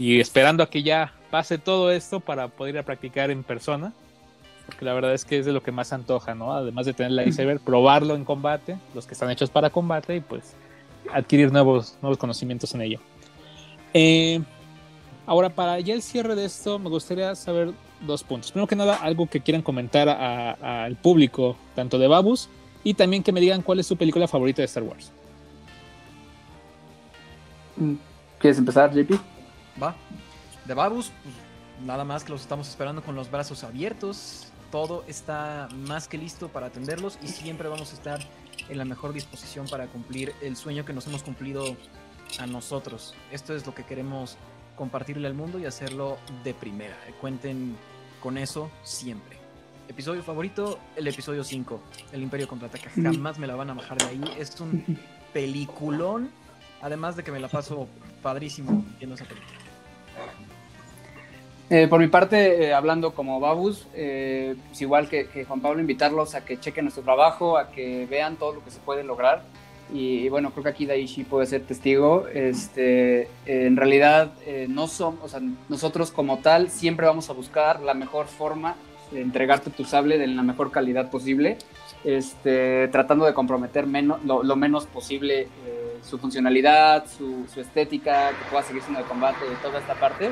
[0.00, 3.92] y esperando a que ya pase todo esto para poder ir a practicar en persona,
[4.64, 6.54] porque la verdad es que es de lo que más antoja, ¿no?
[6.54, 10.20] Además de tener la iceberg, probarlo en combate, los que están hechos para combate, y
[10.20, 10.54] pues
[11.12, 12.98] adquirir nuevos, nuevos conocimientos en ello.
[13.92, 14.40] Eh,
[15.26, 18.52] ahora, para ya el cierre de esto, me gustaría saber dos puntos.
[18.52, 22.48] Primero que nada, algo que quieran comentar al público, tanto de Babus,
[22.84, 25.12] y también que me digan cuál es su película favorita de Star Wars.
[28.38, 29.39] ¿Quieres empezar, JP?
[29.82, 29.94] Va.
[30.66, 31.34] De Babus, pues,
[31.84, 34.52] nada más que los estamos esperando con los brazos abiertos.
[34.70, 38.20] Todo está más que listo para atenderlos y siempre vamos a estar
[38.68, 41.76] en la mejor disposición para cumplir el sueño que nos hemos cumplido
[42.38, 43.14] a nosotros.
[43.32, 44.36] Esto es lo que queremos
[44.76, 46.96] compartirle al mundo y hacerlo de primera.
[47.20, 47.76] Cuenten
[48.22, 49.38] con eso siempre.
[49.88, 51.80] Episodio favorito, el episodio 5,
[52.12, 52.90] El Imperio contraataca.
[52.90, 54.22] Jamás me la van a bajar de ahí.
[54.38, 54.98] Es un
[55.32, 56.30] peliculón.
[56.80, 57.88] Además de que me la paso
[58.22, 59.59] padrísimo viendo esa película.
[61.72, 66.34] Eh, por mi parte, eh, hablando como Babus, eh, pues igual que, Juan Pablo, invitarlos
[66.34, 69.44] a que chequen nuestro trabajo, a que vean todo lo que se puede lograr.
[69.92, 72.26] Y, bueno, creo que aquí Daishi puede ser testigo.
[72.26, 74.32] Este, en realidad,
[74.68, 78.76] no somos, o sea, nosotros como tal siempre vamos a buscar la mejor forma
[79.12, 81.56] de entregarte tu sable de la mejor calidad posible,
[82.04, 85.48] este, tratando de comprometer menos, lo, menos posible
[86.02, 90.30] su funcionalidad, su, su, estética, que pueda seguir siendo de combate y toda esta parte.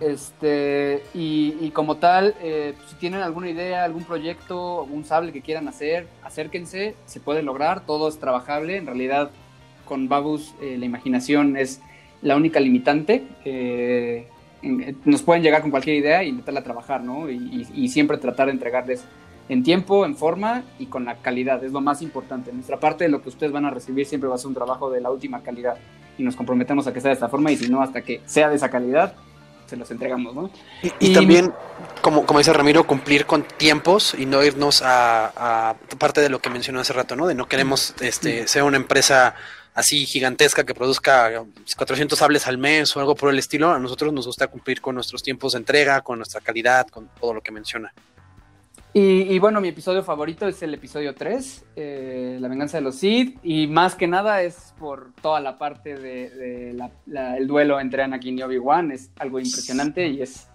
[0.00, 5.66] Este, y, como tal, eh, si tienen alguna idea, algún proyecto, algún sable que quieran
[5.68, 8.76] hacer, acérquense, se puede lograr, todo es trabajable.
[8.76, 9.30] En realidad,
[9.84, 11.80] con Babus, eh, la imaginación es
[12.22, 13.24] la única limitante.
[13.44, 14.28] Eh,
[15.04, 17.30] nos pueden llegar con cualquier idea y intentarla trabajar, ¿no?
[17.30, 19.04] Y, siempre tratar de entregarles
[19.48, 22.52] en tiempo, en forma y con la calidad, es lo más importante.
[22.52, 25.00] nuestra parte, lo que ustedes van a recibir siempre va a ser un trabajo de
[25.00, 25.76] la última calidad
[26.18, 28.50] y nos comprometemos a que sea de esta forma y si no, hasta que sea
[28.50, 29.14] de esa calidad,
[29.68, 30.50] se los entregamos, ¿no?
[30.98, 31.52] Y, también,
[32.00, 36.50] como, como dice Ramiro, cumplir con tiempos y no irnos a, parte de lo que
[36.50, 37.26] mencionó hace rato, ¿no?
[37.26, 39.34] De no queremos este, ser una empresa
[39.74, 41.44] así gigantesca que produzca
[41.76, 43.70] 400 sables al mes o algo por el estilo.
[43.70, 47.34] A nosotros nos gusta cumplir con nuestros tiempos de entrega, con nuestra calidad, con todo
[47.34, 47.92] lo que menciona.
[48.94, 53.38] Y, bueno, mi episodio favorito es el episodio 3, eh, La venganza de los Sith,
[53.42, 56.74] y más que nada es por toda la parte de,
[57.06, 60.48] el duelo entre Anakin y Obi-Wan, es algo impresionante y es,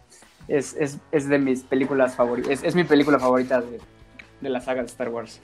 [0.47, 5.39] es, de mis películas favoritas, es, mi película favorita de, la saga de Star Wars.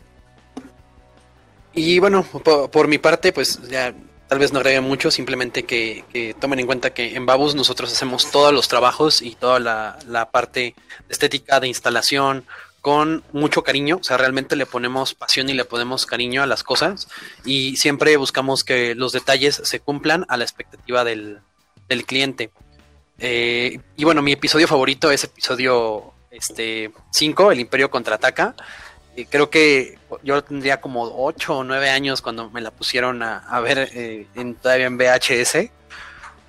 [1.73, 3.93] Y bueno, por, mi parte, pues ya
[4.27, 8.29] tal vez no agregue mucho, simplemente que, tomen en cuenta que en Babus nosotros hacemos
[8.29, 10.75] todos los trabajos y toda la, la parte
[11.07, 12.45] estética de instalación,
[12.81, 16.63] con mucho cariño, o sea, realmente le ponemos pasión y le ponemos cariño a las
[16.63, 17.07] cosas
[17.45, 21.41] y siempre buscamos que los detalles se cumplan a la expectativa del,
[22.05, 22.51] cliente.
[23.17, 28.55] Eh, y bueno, mi episodio favorito es episodio este 5, El Imperio contraataca.
[29.15, 33.59] y creo que yo tendría como 8 o 9 años cuando me la pusieron a,
[33.59, 35.71] ver eh, en, todavía en VHS.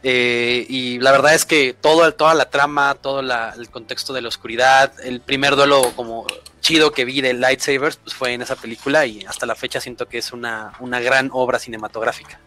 [0.02, 4.28] Eh, y la verdad es que todo, toda la trama, todo el contexto de la
[4.28, 6.26] oscuridad, el primer duelo como
[6.60, 10.08] chido que vi de lightsabers, pues fue en esa película y hasta la fecha siento
[10.08, 12.40] que es una, una gran obra cinematográfica.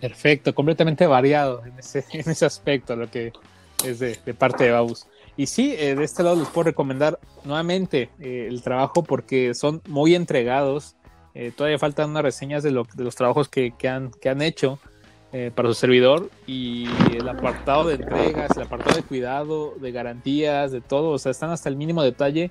[0.00, 3.32] Perfecto, completamente variado en ese, en ese aspecto, lo que
[3.82, 5.06] es de, parte de Babus.
[5.38, 9.80] Y sí, eh, de este lado les puedo recomendar nuevamente eh, el trabajo porque son
[9.86, 10.94] muy entregados.
[11.56, 14.78] todavía faltan unas reseñas de, lo, de los trabajos que, que, han, que han hecho
[15.32, 20.72] eh, para su servidor y el apartado de entregas, el apartado de cuidado, de garantías,
[20.72, 22.50] de todo, o sea, están hasta el mínimo detalle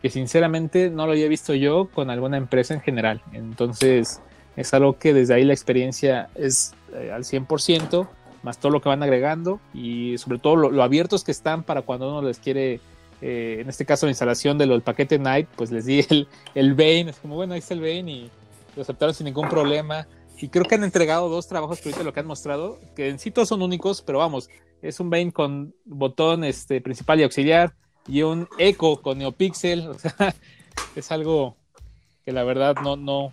[0.00, 3.22] que sinceramente no lo había visto yo con alguna empresa en general.
[3.32, 4.20] Entonces
[4.56, 8.06] es algo que desde ahí la experiencia es eh, al 100%
[8.42, 12.10] más todo lo que van agregando y sobre todo lo, abiertos que están para cuando
[12.10, 12.80] uno les quiere,
[13.22, 17.06] eh, en este caso la instalación del paquete Night, pues les di el, el Bane,
[17.08, 18.30] es como bueno, ahí está el Bane y
[18.76, 20.06] lo aceptaron sin ningún problema.
[20.40, 23.18] Y creo que han entregado dos trabajos que ahorita lo que han mostrado, que en
[23.18, 24.50] sí todos son únicos, pero vamos,
[24.82, 27.74] es un Bane con botón este, principal y auxiliar
[28.06, 29.88] y un Echo con NeoPixel.
[29.94, 30.34] O sea,
[30.96, 31.56] es algo
[32.24, 33.32] que la verdad no, no,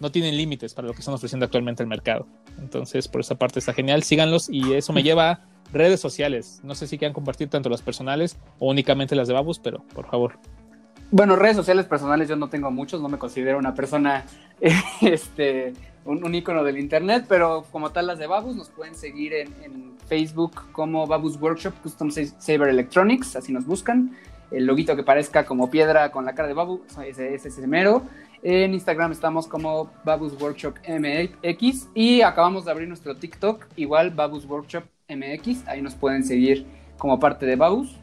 [0.00, 2.26] no tienen límites para lo que están ofreciendo actualmente el mercado.
[2.58, 4.02] Entonces, por esa parte está genial.
[4.02, 6.60] Síganlos y eso me lleva a redes sociales.
[6.62, 10.08] No sé si quieran compartir tanto las personales o únicamente las de Babus, pero por
[10.08, 10.38] favor.
[11.12, 14.24] Bueno, redes sociales personales yo no tengo muchos, no me considero una persona,
[15.00, 15.72] este,
[16.04, 19.94] un, un icono del internet, pero como tal las de Babus nos pueden seguir en,
[20.06, 24.12] Facebook como Babus Workshop Custom Saber Electronics, así nos buscan.
[24.52, 28.04] El loguito que parezca como piedra con la cara de Babus, ese es ese mero.
[28.44, 34.44] En Instagram estamos como Babus Workshop MX y acabamos de abrir nuestro TikTok, igual Babus
[34.44, 35.66] Workshop MX.
[35.66, 36.64] Ahí nos pueden seguir
[36.98, 37.96] como parte de Babus.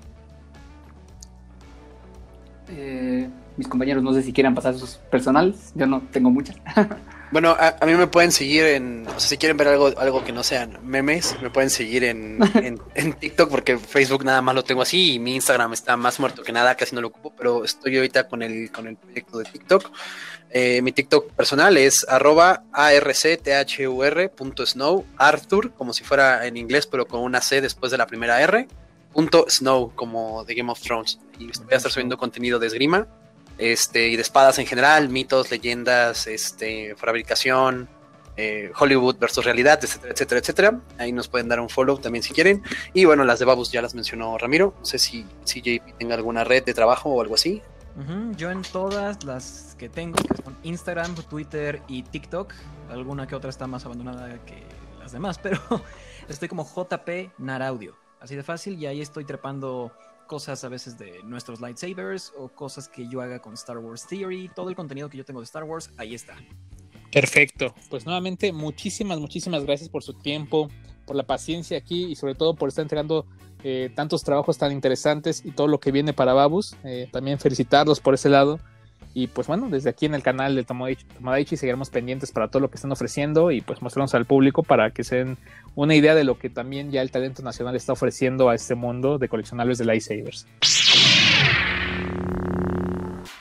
[2.69, 6.56] Eh, mis compañeros no sé si quieran pasar sus personales, yo no tengo muchas.
[7.34, 10.31] Bueno, a, mí me pueden seguir en, o sea, si quieren ver algo, algo que
[10.31, 14.84] no sean memes, me pueden seguir en, en, TikTok porque Facebook nada más lo tengo
[14.84, 17.95] así y mi Instagram está más muerto que nada, casi no lo ocupo, pero estoy
[17.95, 19.90] ahorita con el, con el proyecto de TikTok.
[20.52, 23.44] Eh, mi TikTok personal es arroba arcthur.snow,
[25.18, 28.68] Arthur, como si fuera en inglés, pero con una C después de la primera R,
[29.14, 31.19] punto Snow, como de Game of Thrones.
[31.40, 33.07] Y voy a estar subiendo contenido de esgrima
[33.57, 37.88] este, y de espadas en general, mitos, leyendas, este, fabricación,
[38.35, 40.81] eh, Hollywood versus realidad, etcétera, etcétera, etcétera.
[40.98, 42.64] Ahí nos pueden dar un follow también si quieren.
[42.94, 44.73] Y bueno, las de Babus ya las mencionó Ramiro.
[44.80, 47.61] No sé si, si JP tenga alguna red de trabajo o algo así.
[48.38, 52.52] Yo en todas las que tengo, que son Instagram, Twitter y TikTok,
[52.90, 54.64] alguna que otra está más abandonada que
[54.99, 55.60] las demás, pero
[56.27, 58.03] estoy como JP Naraudio.
[58.24, 59.91] Así de fácil y ahí estoy trepando
[60.28, 64.50] cosas a veces de nuestros lightsabers o cosas que yo haga con Star Wars Theory,
[64.56, 66.38] todo el contenido que yo tengo de Star Wars, ahí está.
[67.12, 67.76] Perfecto.
[67.90, 70.70] Pues nuevamente, muchísimas, muchísimas gracias por su tiempo,
[71.06, 73.28] por la paciencia aquí y sobre todo por estar entregando
[73.62, 76.78] eh, tantos trabajos tan interesantes y todo lo que viene para Babus.
[76.86, 78.58] Eh, también felicitarlos por ese lado.
[79.14, 82.69] Y pues bueno, desde aquí en el canal de Tomadaichi seguiremos pendientes para todo lo
[82.69, 85.38] que están ofreciendo y pues mostrarnos al público para que se den
[85.76, 89.19] una idea de lo que también ya el talento nacional está ofreciendo a este mundo
[89.19, 90.48] de coleccionables de lightsabers.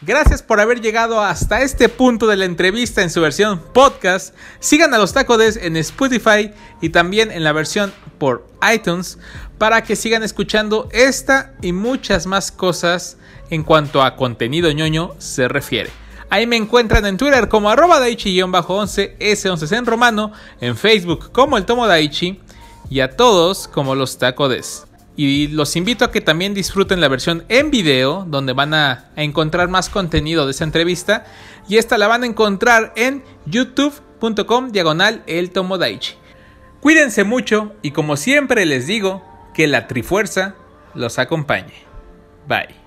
[0.05, 4.35] Gracias por haber llegado hasta este punto de la entrevista en su versión podcast.
[4.59, 6.51] Sigan a los Tacodes en Spotify
[6.81, 9.19] y también en la versión por iTunes
[9.59, 13.17] para que sigan escuchando esta y muchas más cosas
[13.53, 15.91] en cuanto a contenido ñoño se refiere.
[16.31, 21.67] Ahí me encuentran en Twitter como arroba daichi-11, S11 en romano, en Facebook como el
[21.67, 22.41] Tomo Daichi
[22.89, 24.87] y a todos como los Tacodes.
[25.17, 29.69] Y los invito a que también disfruten la versión en video, donde van a, encontrar
[29.69, 31.27] más contenido de esa entrevista.
[31.69, 35.53] Y esta la van a encontrar en youtube.com diagonal el.
[36.81, 39.23] Cuídense mucho y como siempre les digo,
[39.53, 40.55] que la Trifuerza
[40.95, 41.75] los acompañe.
[42.49, 42.82] Bye.